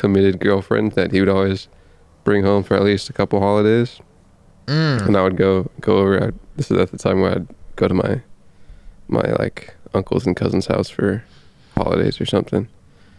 [0.00, 1.68] committed girlfriend that he would always
[2.24, 4.00] bring home for at least a couple holidays.
[4.66, 5.06] Mm.
[5.06, 6.22] and I would go go over.
[6.24, 8.20] I'd, this is at the time where I'd go to my
[9.08, 11.24] my like uncles and cousins' house for
[11.76, 12.68] holidays or something.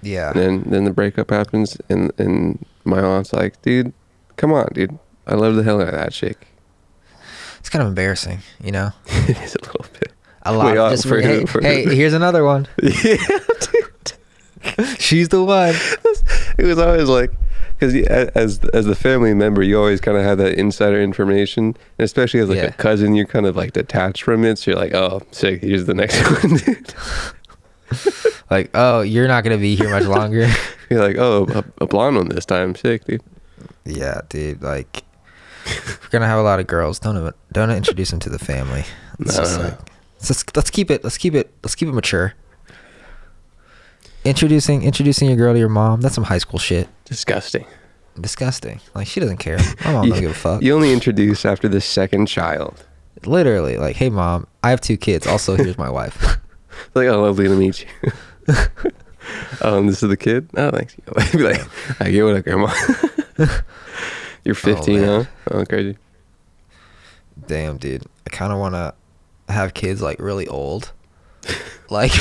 [0.01, 0.31] Yeah.
[0.31, 3.91] And then then the breakup happens, and and my aunt's like, dude,
[4.37, 6.47] come on, dude, I love the hell out of that chick.
[7.59, 8.91] It's kind of embarrassing, you know.
[9.07, 10.13] it is a little bit.
[10.43, 10.65] A lot.
[10.67, 12.67] Wait, uh, just, for- hey, for- hey, here's another one.
[12.81, 13.90] yeah, dude.
[14.99, 15.75] She's the one.
[16.57, 17.31] It was always like,
[17.79, 21.65] because as as the family member, you always kind of have that insider information,
[21.97, 22.65] and especially as like Yeah.
[22.65, 24.57] a cousin, you're kind of like detached from it.
[24.59, 25.61] So you're like, oh, sick.
[25.61, 26.93] Here's the next one, dude.
[28.49, 30.47] Like, oh, you're not gonna be here much longer.
[30.89, 31.45] You're like, oh,
[31.79, 33.21] a, a blonde one this time, sick, dude.
[33.85, 34.61] yeah, dude.
[34.61, 35.03] Like,
[35.65, 36.99] we're gonna have a lot of girls.
[36.99, 38.83] Don't uh, don't introduce them to the family.
[39.19, 39.63] It's no, no.
[39.69, 39.79] like,
[40.19, 41.03] let's let's keep it.
[41.03, 41.53] Let's keep it.
[41.63, 42.33] Let's keep it mature.
[44.23, 46.01] Introducing introducing your girl to your mom.
[46.01, 46.87] That's some high school shit.
[47.05, 47.65] Disgusting.
[48.19, 48.79] Disgusting.
[48.93, 49.57] Like she doesn't care.
[49.85, 50.61] My mom You- don't give a fuck.
[50.61, 52.85] You only introduce after the second child.
[53.25, 55.27] Literally, like, hey mom, I have two kids.
[55.27, 56.37] Also, here's my wife.
[56.95, 58.11] Like, oh, lovely to meet you.
[59.61, 60.49] um, this is the kid.
[60.55, 60.95] Oh, thanks.
[61.31, 61.61] Be like,
[62.01, 62.73] I get what up, grandma.
[64.43, 65.23] You're 15, huh?
[65.51, 65.97] Oh, crazy.
[67.45, 68.05] Damn, dude.
[68.25, 68.95] I kind of want to
[69.53, 70.91] have kids like really old,
[71.89, 72.13] like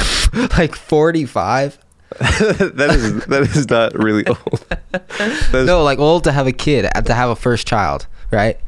[0.58, 1.78] like forty five.
[2.18, 4.64] that is that is not really old.
[4.90, 8.58] That's, No, like old to have a kid, uh, to have a first child, right?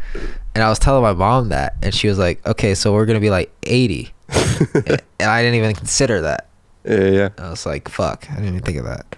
[0.55, 3.21] And I was telling my mom that, and she was like, "Okay, so we're gonna
[3.21, 4.13] be like 80.
[4.75, 6.49] and I didn't even consider that.
[6.85, 7.29] yeah, yeah.
[7.39, 9.17] I was like, "Fuck!" I didn't even think of that.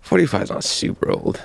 [0.00, 1.40] 45 is not super old.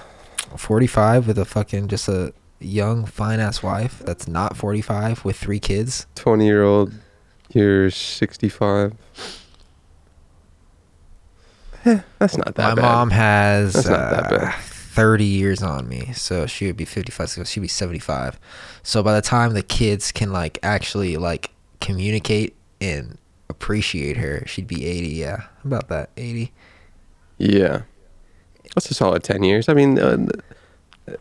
[0.58, 5.26] Forty five with a fucking just a young fine ass wife that's not forty five
[5.26, 6.06] with three kids.
[6.16, 6.94] 20 year old,
[7.54, 8.94] you're 65.
[11.86, 12.82] Eh, that's not that my bad.
[12.82, 14.56] mom has That's not that uh, bad.
[14.64, 18.40] 30 years on me so she would be 55 so she'd be 75
[18.84, 21.50] so by the time the kids can like actually like
[21.82, 23.18] communicate and
[23.50, 26.52] appreciate her she'd be 80 yeah How about that 80
[27.38, 27.82] Yeah.
[28.76, 29.70] That's a solid 10 years.
[29.70, 30.26] I mean, uh,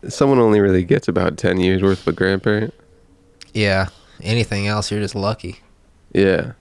[0.09, 2.73] someone only really gets about 10 years worth of a grandparent.
[3.53, 3.89] yeah
[4.23, 5.61] anything else you're just lucky
[6.13, 6.53] Yeah.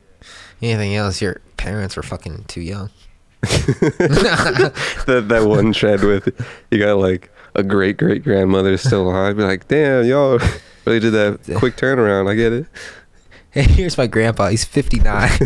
[0.61, 2.89] anything else your parents were fucking too young
[5.07, 6.29] that that one trend with
[6.69, 9.37] you got like a great great grandmother still alive.
[9.37, 10.39] Be like, damn, y'all
[10.85, 12.29] really did that quick turnaround.
[12.29, 12.65] I get it.
[13.51, 15.29] hey here's my grandpa he's 59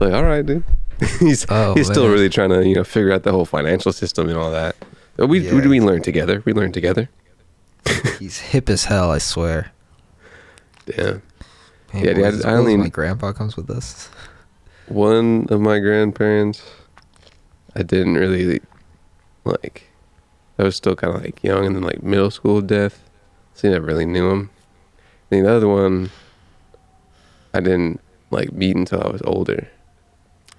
[0.00, 0.64] Like, all right, dude.
[1.20, 4.28] he's Oh, he's still really trying to you know figure out the whole financial system
[4.28, 4.74] and all that.
[5.18, 5.54] We Yeah.
[5.54, 6.42] we, we learn together.
[6.44, 7.08] We learn together.
[8.20, 9.72] he's hip as hell i swear
[10.86, 11.20] Damn.
[11.90, 14.08] Hey, Yeah, dude, I- I only- my grandpa comes with us
[14.88, 16.62] One of my grandparents,
[17.74, 18.60] I didn't really
[19.44, 19.90] like.
[20.58, 23.02] I was still kind of like young and then like middle school death,
[23.54, 24.50] so you never really knew him.
[25.30, 26.10] And the other one,
[27.54, 29.68] I didn't like meet until I was older.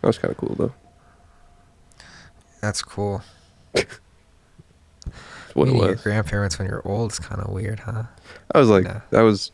[0.02, 0.74] That was kind of cool though.
[2.62, 3.22] that's cool
[5.54, 8.04] what it Meeting your grandparents when you're old is kind of weird huh
[8.56, 9.52] I was like, that was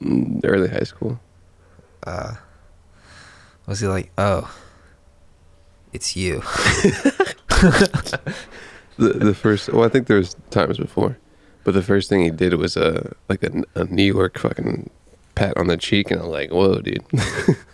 [0.00, 1.20] mm, early high school.
[2.06, 2.34] uh
[3.70, 4.54] was he like oh
[5.94, 6.42] it's you
[9.00, 11.16] The the first, well, I think there was times before,
[11.64, 14.90] but the first thing he did was a like a, a New York fucking
[15.34, 17.02] pat on the cheek, and I'm like, whoa, dude.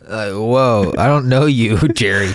[0.08, 2.32] like whoa i don't know you jerry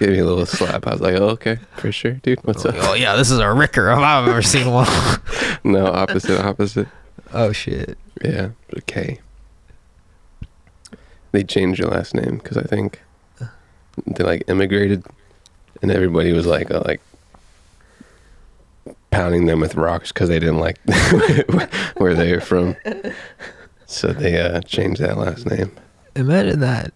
[0.00, 0.84] Gave me a little slap.
[0.88, 2.40] I was like, oh, okay, for sure, dude.
[2.44, 2.74] What's oh, up?
[2.78, 4.88] oh yeah this is a ricker if i've ever seen one
[5.62, 6.88] No, opposite, opposite.
[7.32, 8.48] oh shit Yeah,
[8.86, 9.20] K.
[11.34, 13.02] They changed your last name because I think
[14.06, 15.04] they like immigrated,
[15.82, 17.00] and everybody was like, uh, like
[19.10, 20.78] pounding them with rocks because they didn't like
[21.96, 22.76] where they were from.
[23.86, 25.72] So they uh, changed that last name.
[26.14, 26.92] imagine that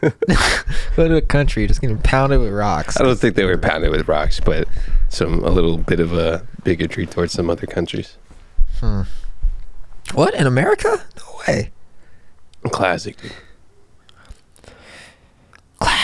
[0.94, 3.90] go to a country just getting pounded with rocks I don't think they were pounded
[3.90, 4.68] with rocks, but
[5.08, 8.16] some a little bit of a bigotry towards some other countries.
[8.78, 9.02] Hmm.
[10.14, 11.72] what in america no way
[12.68, 13.32] Classic, dude.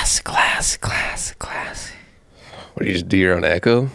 [0.06, 1.92] Class class class class
[2.74, 3.90] What do you just do your own echo?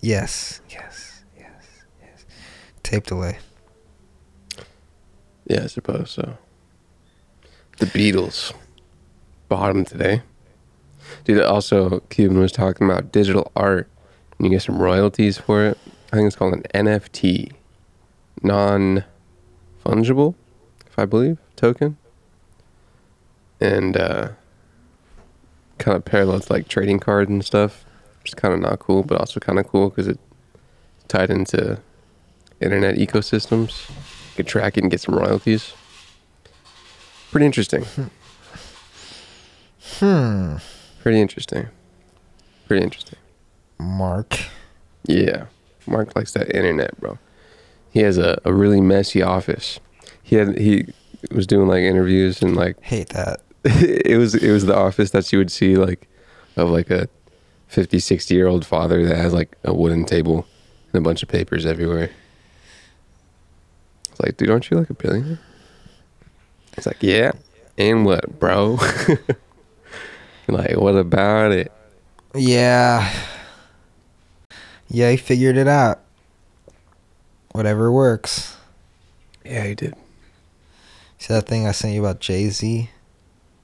[0.00, 2.24] yes yes yes yes
[2.82, 3.38] tape delay
[5.46, 6.36] Yeah, I suppose so.
[7.78, 8.52] The Beatles.
[9.48, 10.22] Bottom today.
[11.24, 13.88] Dude, also, Cuban was talking about digital art.
[14.38, 15.78] And you get some royalties for it.
[16.12, 17.52] I think it's called an NFT.
[18.42, 19.04] Non
[19.84, 20.34] fungible,
[20.86, 21.98] if I believe, token.
[23.60, 24.28] And uh,
[25.82, 27.84] kind of parallels like trading cards and stuff.
[28.24, 30.18] Is kind of not cool, but also kind of cool because it
[31.08, 31.80] tied into
[32.60, 33.88] internet ecosystems.
[33.90, 35.74] You could track it and get some royalties.
[37.32, 37.84] Pretty interesting.
[39.98, 40.56] Hmm.
[41.00, 41.68] Pretty interesting.
[42.68, 43.18] Pretty interesting.
[43.78, 44.38] Mark.
[45.04, 45.46] Yeah.
[45.86, 47.18] Mark likes that internet, bro.
[47.90, 49.80] He has a, a really messy office.
[50.22, 50.86] He had he
[51.32, 53.40] was doing like interviews and like Hate that.
[53.64, 56.08] it was it was the office that you would see like
[56.56, 57.08] of like a
[57.68, 60.46] 50 60 year old father that has like a wooden table
[60.92, 62.10] and a bunch of papers everywhere
[64.10, 65.38] it's like dude aren't you like a billionaire
[66.76, 67.32] it's like yeah
[67.78, 68.78] and what bro
[70.48, 71.70] like what about it
[72.34, 73.10] Yeah.
[74.88, 76.00] Yeah, he figured it out.
[77.52, 78.56] Whatever works.
[79.44, 79.94] yeah he did
[81.18, 82.90] See that thing I sent you about Jay Z?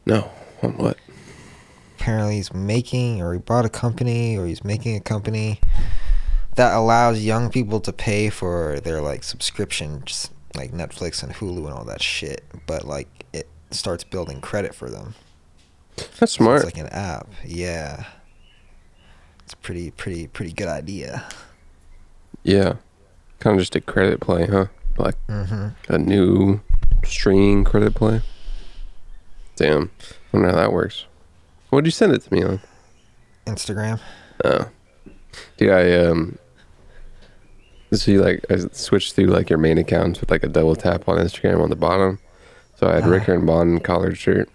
[0.08, 0.30] No
[0.62, 0.96] on what
[2.00, 5.60] Apparently, he's making, or he bought a company, or he's making a company
[6.54, 11.72] that allows young people to pay for their like subscriptions, like Netflix and Hulu and
[11.74, 12.44] all that shit.
[12.68, 15.16] But like, it starts building credit for them.
[15.96, 17.26] that's So smart It's like an app.
[17.44, 18.04] Yeah.
[19.44, 21.24] It's a pretty, pretty, pretty good idea.
[22.44, 22.74] yeah
[23.40, 25.92] kind of just a credit play huh like Mm-hmm.
[25.92, 26.60] a new
[27.04, 28.20] streaming credit play
[29.58, 31.04] damn I wonder how that works
[31.70, 32.60] what'd you send it to me on
[33.46, 33.98] Instagram.
[34.44, 34.68] Oh,
[35.56, 36.38] dude, I um.
[37.92, 41.08] So you like I switched through like your main accounts with like a double tap
[41.08, 42.18] on Instagram on the bottom.
[42.76, 43.12] So I had Uh-huh.
[43.12, 44.50] Ricker and Bond collared shirt.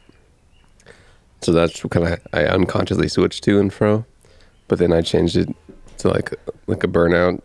[1.41, 4.06] So that's kind of I unconsciously switched to and fro,
[4.68, 5.49] but then I changed it
[5.97, 6.34] to like
[6.68, 7.41] like a burnout,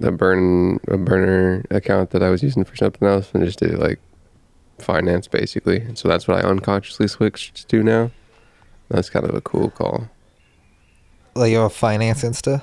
[0.00, 3.76] a burn a burner account that I was using for something else, and just did
[3.78, 3.98] like
[4.82, 5.94] finance basically.
[5.94, 8.10] So that's what I unconsciously switched to now.
[8.88, 10.08] That's kind of a cool call.
[11.34, 12.62] Like you have a finance Insta.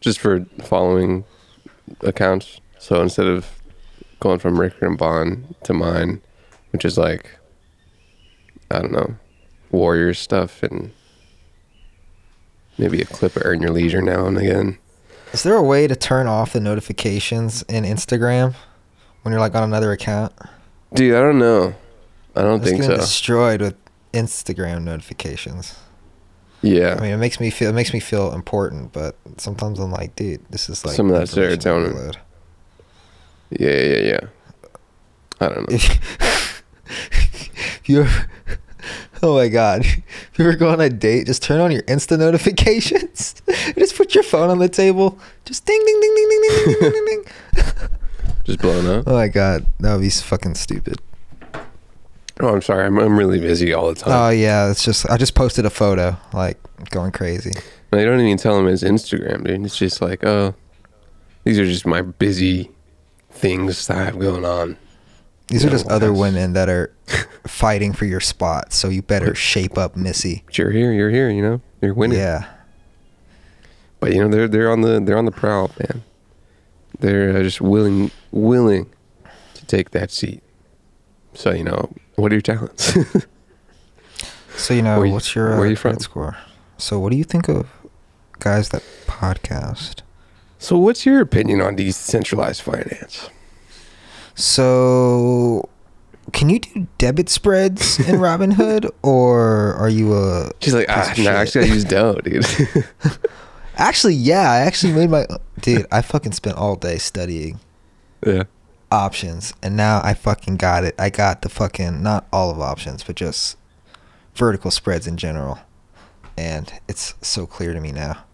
[0.00, 1.24] just for following
[2.02, 2.60] accounts.
[2.78, 3.46] So instead of
[4.20, 6.20] going from Ricker and Bond to mine,
[6.72, 7.38] which is like,
[8.70, 9.16] I don't know,
[9.70, 10.92] Warriors stuff and
[12.78, 14.78] maybe a clip of Earn Your Leisure now and again.
[15.32, 18.54] Is there a way to turn off the notifications in Instagram
[19.22, 20.32] when you're like on another account?
[20.94, 21.74] Dude, I don't know.
[22.34, 22.96] I don't It's think so.
[22.96, 23.74] destroyed with
[24.12, 25.74] Instagram notifications.
[26.62, 26.96] Yeah.
[26.98, 30.16] I mean, it makes me feel it makes me feel important, but sometimes I'm like,
[30.16, 31.90] dude, this is like Some of that serotonin.
[31.90, 32.16] overload.
[33.50, 34.20] Yeah, yeah, yeah.
[35.40, 35.76] I don't know.
[36.88, 38.26] If you ever,
[39.22, 42.18] oh my god, if you ever go on a date, just turn on your Insta
[42.18, 43.34] notifications.
[43.78, 45.18] just put your phone on the table.
[45.44, 47.24] Just ding, ding, ding, ding, ding, ding, ding, ding, ding,
[47.54, 47.88] ding.
[48.46, 49.04] Just blowing up.
[49.08, 51.00] Oh my god, that would be fucking stupid.
[52.38, 52.86] Oh, I'm sorry.
[52.86, 54.12] I'm, I'm really busy all the time.
[54.12, 56.58] Oh yeah, it's just I just posted a photo, like
[56.90, 57.52] going crazy.
[57.92, 59.64] I don't even tell him it's Instagram, dude.
[59.64, 60.54] It's just like, oh,
[61.44, 62.70] these are just my busy
[63.30, 64.76] things that I have going on.
[65.48, 66.92] These are Yeah, just other women that are
[67.48, 70.44] fighting for your spot, so you better shape up, Missy.
[70.46, 72.18] But you're here, you're here, you know, you're winning.
[72.18, 72.46] Yeah.
[73.98, 76.04] But you know, they're they're on the they're on the prowl, man.
[77.00, 78.90] They're uh, just willing willing
[79.54, 80.42] to take that seat.
[81.34, 82.96] So you know, what are your talents?
[84.56, 85.98] So you know, you- what's your uh, where you from?
[85.98, 86.34] score?
[86.78, 87.68] So what do you think of
[88.38, 90.00] guys that podcast?
[90.58, 93.28] so, what's your opinion on decentralized finance?
[94.34, 95.68] So
[96.32, 100.50] can you do debit spreads in Robinhood, or are you a?
[100.62, 102.46] She's like, ah, no, shit?" actually, I use Dough, dude.
[103.76, 105.26] Actually, yeah, I actually made my
[105.60, 105.86] dude.
[105.92, 107.60] I fucking spent all day studying
[108.26, 108.44] yeah.
[108.90, 110.94] options, and now I fucking got it.
[110.98, 113.56] I got the fucking not all of options, but just
[114.34, 115.58] vertical spreads in general,
[116.38, 118.24] and it's so clear to me now.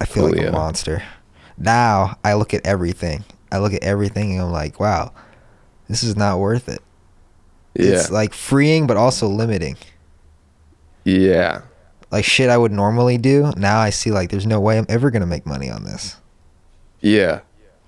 [0.00, 0.48] I feel Oh, like yeah.
[0.48, 1.02] a monster.
[1.56, 3.24] Now I look at everything.
[3.52, 5.12] I look at everything, and I'm like, wow,
[5.88, 6.82] this is not worth it.
[7.74, 7.92] Yeah.
[7.92, 9.76] It's like freeing, but also limiting.
[11.04, 11.62] yeah.
[12.10, 13.52] Like shit I would normally do.
[13.56, 16.16] Now I see like there's no way I'm ever gonna make money on this.
[17.00, 17.40] Yeah.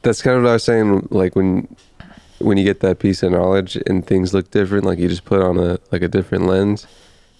[0.02, 1.08] That's kind of what I was saying.
[1.10, 1.74] Like when
[2.38, 5.40] when you get that piece of knowledge and things look different, like you just put
[5.40, 6.86] on a like a different lens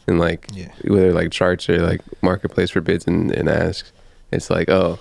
[0.07, 0.69] and like Yeah.
[0.85, 3.93] whether like charts or like marketplace for bids and, and asks,
[4.33, 4.99] it's like, oh,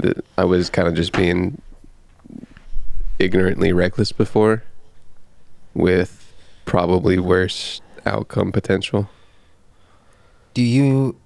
[0.00, 1.60] th- I was kind of just being
[3.18, 4.62] ignorantly reckless before
[5.74, 6.32] with
[6.64, 9.08] probably worse outcome potential.
[10.54, 11.16] Do you,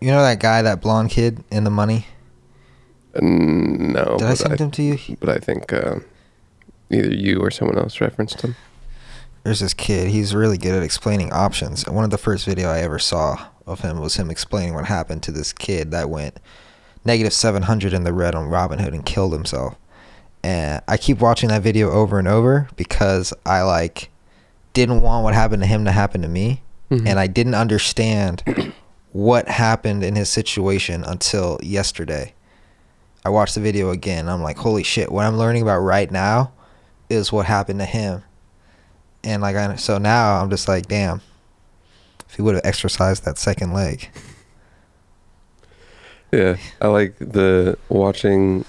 [0.00, 2.06] you know that guy, that blonde kid in the money?
[3.14, 5.16] Mm, no, Did I but send I, him to you?
[5.20, 5.96] but I think uh,
[6.90, 8.56] either you or someone else referenced him.
[9.42, 10.08] There's this kid.
[10.10, 11.84] He's really good at explaining options.
[11.84, 14.86] And one of the first video I ever saw of him was him explaining what
[14.86, 16.38] happened to this kid that went
[17.04, 19.76] negative 700 in the red on Robinhood and killed himself.
[20.42, 24.10] and I keep watching that video over and over because I like
[24.74, 27.06] didn't want what happened to him to happen to me, Mhm.
[27.08, 28.42] and I didn't understand
[29.16, 32.34] what happened in his situation until yesterday.
[33.24, 34.28] I watched the video again.
[34.28, 35.10] I'm like, holy shit!
[35.10, 36.52] What I'm learning about right now
[37.08, 38.22] is what happened to him,
[39.24, 41.22] and like, I, so now I'm just like, damn.
[42.28, 44.10] If he would have exercised that second leg,
[46.32, 48.64] Yeah, I like the watching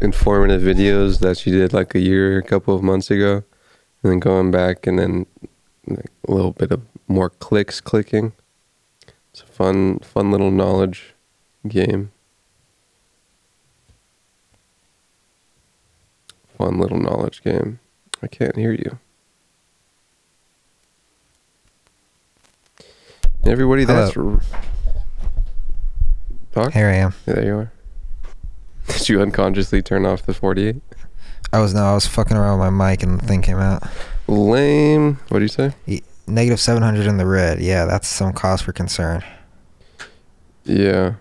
[0.00, 3.42] informative videos that she did like a year, a couple of months ago,
[4.02, 5.26] and then going back and then
[5.86, 8.32] like, a little bit of more clicks clicking.
[9.60, 11.12] Fun, fun little knowledge
[11.68, 12.12] game.
[16.56, 17.78] Fun little knowledge game.
[18.22, 18.98] I can't hear you.
[23.44, 24.14] Everybody, that's
[26.54, 26.72] talk.
[26.72, 27.12] here I am.
[27.26, 27.72] Yeah, there you are.
[28.86, 30.76] Did you unconsciously turn off the 48?
[31.52, 33.82] I was no, I was fucking around with my mic and the thing came out.
[34.26, 35.18] Lame.
[35.28, 35.74] What do you say?
[36.26, 37.60] Negative 700 in the red.
[37.60, 39.22] Yeah, that's some cause for concern.
[40.70, 41.14] Yeah.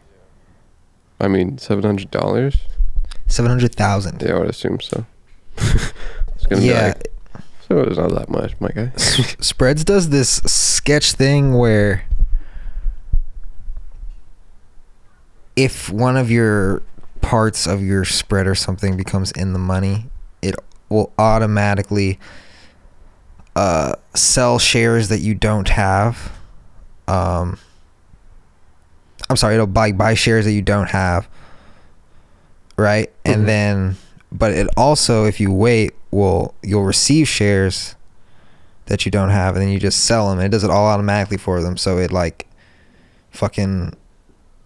[1.20, 2.56] I mean, $700?
[3.28, 4.22] 700,000.
[4.22, 5.06] Yeah, I would assume so.
[5.58, 6.93] it's gonna Yeah.
[6.93, 7.08] be like,
[7.68, 8.91] so it's not that much, my guy.
[8.95, 12.04] Spreads does this sketch thing where
[15.56, 16.82] if one of your
[17.22, 20.06] parts of your spread or something becomes in the money,
[20.41, 20.56] it
[20.88, 22.18] will automatically
[23.56, 26.32] uh, sell shares that you don't have.
[27.08, 27.60] Um,
[29.30, 31.28] I'm sorry, it'll buy buy shares that you don't have.
[32.78, 33.12] Right?
[33.24, 33.34] Mhm.
[33.34, 33.98] And then
[34.32, 37.96] but it also if you wait will you'll receive shares
[38.86, 40.88] that you don't have and then you just sell them and it does it all
[40.88, 42.48] automatically for them so it like
[43.32, 43.94] fucking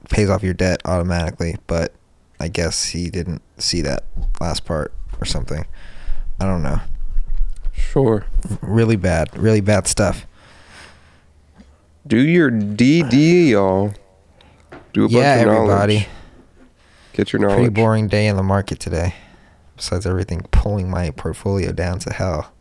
[0.09, 1.93] pays off your debt automatically but
[2.39, 4.03] i guess he didn't see that
[4.39, 5.65] last part or something
[6.39, 6.79] i don't know
[7.73, 8.25] Sure.
[8.61, 10.25] really bad really bad stuff
[12.07, 13.93] Do your DD, y'all.
[14.93, 15.69] Do a bunch yeah of knowledge.
[15.69, 16.07] everybody
[17.13, 17.55] Get your knowledge.
[17.57, 19.15] pretty boring day in the market today
[19.75, 22.53] besides everything pulling my portfolio down to hell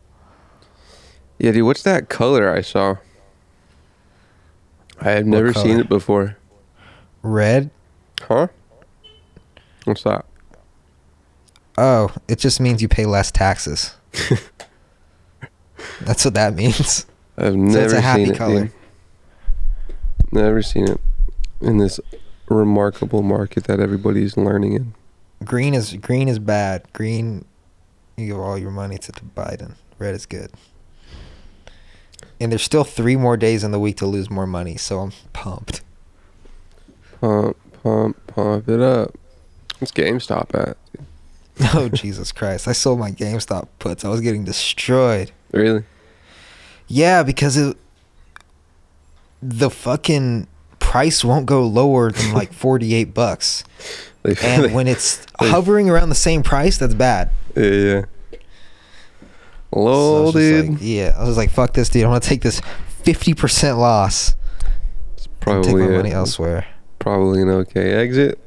[1.37, 2.95] Yeah, dude, what's that color I saw?
[4.99, 6.37] I have never seen it before.
[7.21, 7.69] red
[8.21, 8.47] Huh?
[9.85, 10.25] What's that?
[11.77, 13.95] oh it just means you pay less taxes
[16.01, 17.05] that's what that means
[17.37, 18.37] I've So never it's a happy seen it.
[18.37, 18.61] color.
[18.65, 18.71] dude.
[20.31, 20.99] Never seen it
[21.61, 21.99] in this
[22.47, 24.93] remarkable market that everybody's learning in.
[25.43, 26.85] Green is green is bad.
[26.93, 27.45] Green,
[28.17, 29.73] you give all your money to Biden.
[29.99, 30.51] Red is good.
[32.39, 35.13] And there's still three more days in the week to lose more money, so I'm
[35.31, 35.81] pumped.
[37.21, 39.15] Pump, pump, pump it up.
[39.79, 40.77] What's GameStop at?
[41.75, 42.67] oh Jesus Christ!
[42.67, 44.03] I sold my GameStop puts.
[44.03, 45.31] I was getting destroyed.
[45.51, 45.83] Really?
[46.87, 47.77] Yeah, because it,
[49.41, 50.47] the fucking
[50.93, 53.63] price won't go lower than like 48 bucks.
[54.21, 57.31] They, And when it's hovering around the same price, that's bad.
[57.55, 58.01] yeah, yeah.
[59.73, 60.69] So Lol, was dude.
[60.69, 62.03] like, yeah, I was like, fuck this, dude.
[62.03, 62.61] I'm gonna take this
[63.03, 64.35] 50% loss
[65.17, 66.67] it's and take my a- money elsewhere.
[66.99, 68.37] probably an okay exit.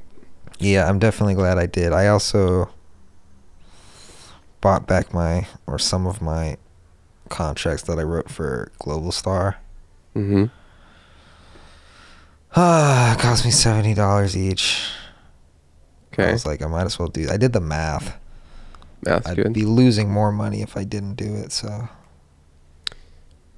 [0.60, 1.92] Yeah, I'm definitely glad I did.
[1.92, 2.70] I also
[4.60, 6.56] bought back my or some of my
[7.28, 9.56] contracts that I wrote for Global Star.
[10.14, 10.44] Mm-hmm.
[12.58, 14.88] Ah, cost me seventy dollars each.
[16.12, 16.30] Okay.
[16.30, 17.28] I was like, I might as well do.
[17.30, 18.16] I did the math.
[19.02, 19.52] that's I'd good.
[19.52, 21.52] be losing more money if I didn't do it.
[21.52, 21.88] So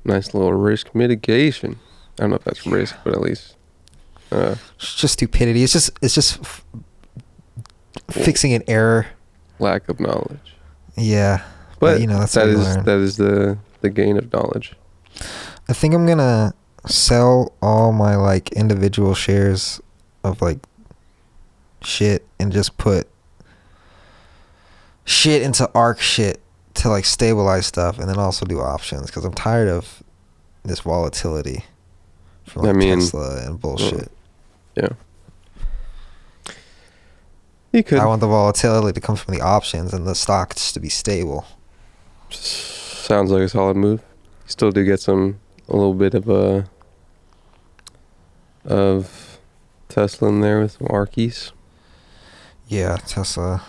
[0.04, 1.78] nice little risk mitigation.
[2.18, 3.54] I don't know if that's risk, but at least.
[4.32, 5.62] Uh, it's just stupidity.
[5.62, 6.64] It's just it's just f-
[8.10, 9.06] fixing an error.
[9.60, 10.56] lack of knowledge.
[10.96, 11.44] Yeah,
[11.78, 14.74] But, you know, that's that is that is the the gain of knowledge.
[15.68, 16.52] I think I'm gonna
[16.86, 19.80] sell all my like individual shares
[20.24, 20.58] of like
[21.82, 23.08] shit and just put
[25.04, 26.40] shit into ARK shit
[26.74, 30.02] to like stabilize stuff and then also do options because I'm tired of
[30.64, 31.64] this volatility
[32.44, 34.10] from I like mean, Tesla and bullshit.
[34.76, 34.90] Yeah.
[37.72, 40.80] You could I want the volatility to come from the options and the stocks to
[40.80, 41.46] be stable.
[42.30, 44.00] sounds like a solid move.
[44.44, 46.68] You still do get some a little bit of a
[48.64, 49.38] of
[49.88, 51.52] Tesla in there with some Arkies.
[52.66, 53.62] Yeah, Tesla.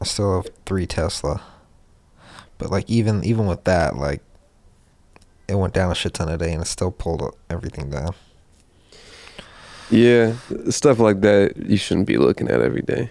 [0.00, 1.42] I still have three Tesla,
[2.56, 4.22] but like even even with that, like
[5.48, 8.14] it went down a shit ton a day and it still pulled everything down.
[9.90, 10.34] Yeah,
[10.68, 13.10] stuff like that you shouldn't be looking at every day.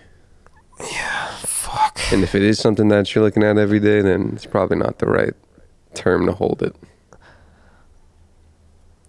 [0.80, 2.00] Yeah, fuck.
[2.12, 5.00] And if it is something that you're looking at every day, then it's probably not
[5.00, 5.34] the right
[5.96, 6.76] term to hold it.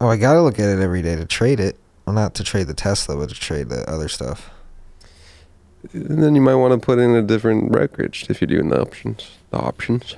[0.00, 1.76] Oh, I gotta look at it every day to trade it.
[2.06, 4.50] Well, not to trade the Tesla, but to trade the other stuff.
[5.92, 8.80] And then you might want to put in a different brokerage if you're doing the
[8.80, 9.30] options.
[9.50, 10.16] The options.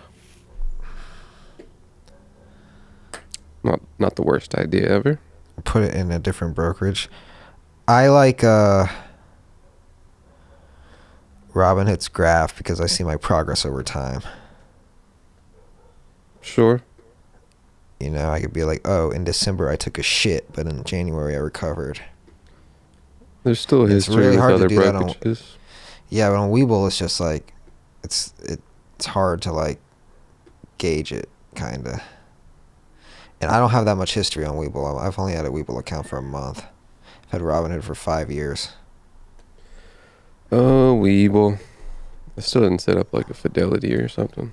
[3.63, 5.21] Not not the worst idea ever.
[5.65, 7.09] Put it in a different brokerage.
[7.87, 8.87] I like uh
[11.53, 14.23] Robinhood's graph because I see my progress over time.
[16.41, 16.81] Sure.
[18.01, 20.83] You know, I could be like, oh, in December I took a shit, but in
[20.85, 22.01] January I recovered.
[23.45, 25.03] There's still It's history really with hard to other do that on-
[26.09, 27.53] Yeah, but on Webull it's just like
[28.03, 28.61] it's it,
[28.97, 29.79] it's hard to like
[30.79, 32.03] gauge it kinda.
[33.43, 35.01] And I don't have that much history on Webull.
[35.01, 36.65] I've only had a Webull account for a month.
[37.27, 38.71] I've had Robinhood for five years.
[40.53, 41.59] Oh, Webull.
[42.37, 44.53] I still didn't set up like a Fidelity or something.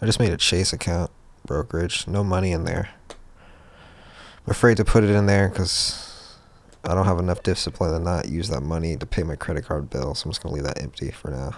[0.00, 1.10] I just made a Chase account
[1.48, 2.06] brokerage.
[2.06, 2.90] No money in there.
[3.10, 6.36] I'm afraid to put it in there because
[6.84, 9.90] I don't have enough discipline to not use that money to pay my credit card
[9.90, 10.14] bill.
[10.14, 11.56] So I'm just gonna leave that empty for now.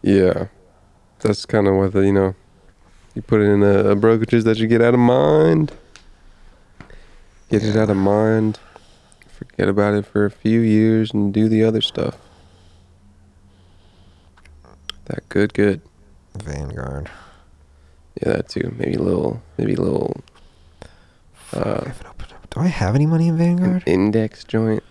[0.00, 0.46] Yeah.
[1.20, 2.34] That's kind of what the, you know,
[3.14, 5.72] you put it in a, a brokerages that you get out of mind.
[7.50, 8.58] Get it out of mind.
[9.28, 12.16] Forget about it for a few years and do the other stuff.
[15.06, 15.80] That good, good.
[16.36, 17.10] Vanguard.
[18.20, 18.74] Yeah, that too.
[18.78, 20.20] Maybe a little, maybe a little
[21.54, 22.22] I Uh, up.
[22.50, 23.82] Do I have any money in an Vanguard?
[23.86, 24.82] index joint.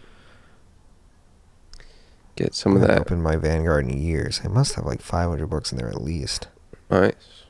[2.36, 3.02] Get some of I haven't that.
[3.02, 4.42] opened my Vanguard in years.
[4.44, 6.48] I must have like 500 bucks in there at least.
[6.90, 7.44] Nice.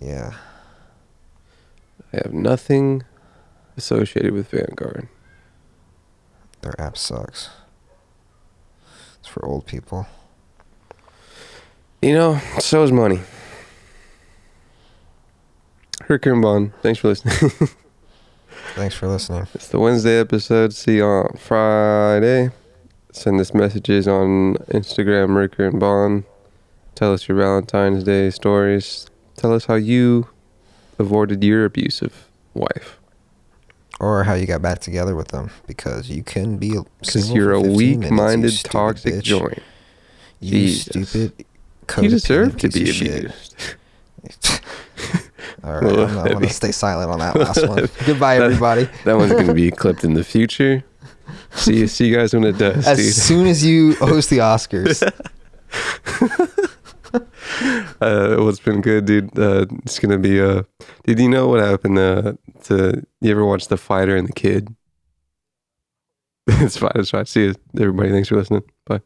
[0.00, 0.32] Yeah.
[2.12, 3.04] I have nothing
[3.76, 5.08] associated with Vanguard.
[6.62, 7.48] Their app sucks.
[9.20, 10.06] It's for old people.
[12.02, 13.20] You know, so is money.
[16.08, 17.34] Bond, thanks for listening.
[18.74, 19.46] Thanks for listening.
[19.54, 20.72] it's the Wednesday episode.
[20.72, 22.50] See you on Friday.
[23.12, 26.24] Send us messages on Instagram, Ricker and Bond.
[26.94, 29.06] Tell us your Valentine's Day stories.
[29.36, 30.28] Tell us how you
[30.98, 32.98] avoided your abusive wife.
[34.00, 37.60] Or how you got back together with them because you can be Because you're a
[37.60, 39.22] 15 minutes, you weak-minded, toxic bitch.
[39.22, 39.62] joint.
[40.40, 41.08] You Jesus.
[41.10, 41.44] stupid.
[42.00, 43.56] You deserve to be abused.
[45.64, 47.88] All right, I'm, I'm gonna stay silent on that last one.
[48.06, 48.88] Goodbye, That- everybody.
[49.04, 50.82] That one's going to be clipped in the future.
[51.54, 53.14] See you, see you guys when it does, As dude.
[53.14, 55.02] soon as you host the Oscars,
[58.00, 59.38] Uh, what's been good, dude?
[59.38, 60.40] Uh, it's gonna be.
[60.40, 60.62] Uh,
[61.04, 62.32] did you know what happened uh,
[62.64, 63.02] to?
[63.20, 64.74] You ever watch The Fighter and the Kid?
[66.46, 66.92] it's fine.
[66.94, 67.26] It's fine.
[67.26, 68.10] See you, everybody.
[68.10, 68.62] Thanks for listening.
[68.86, 69.00] Bye.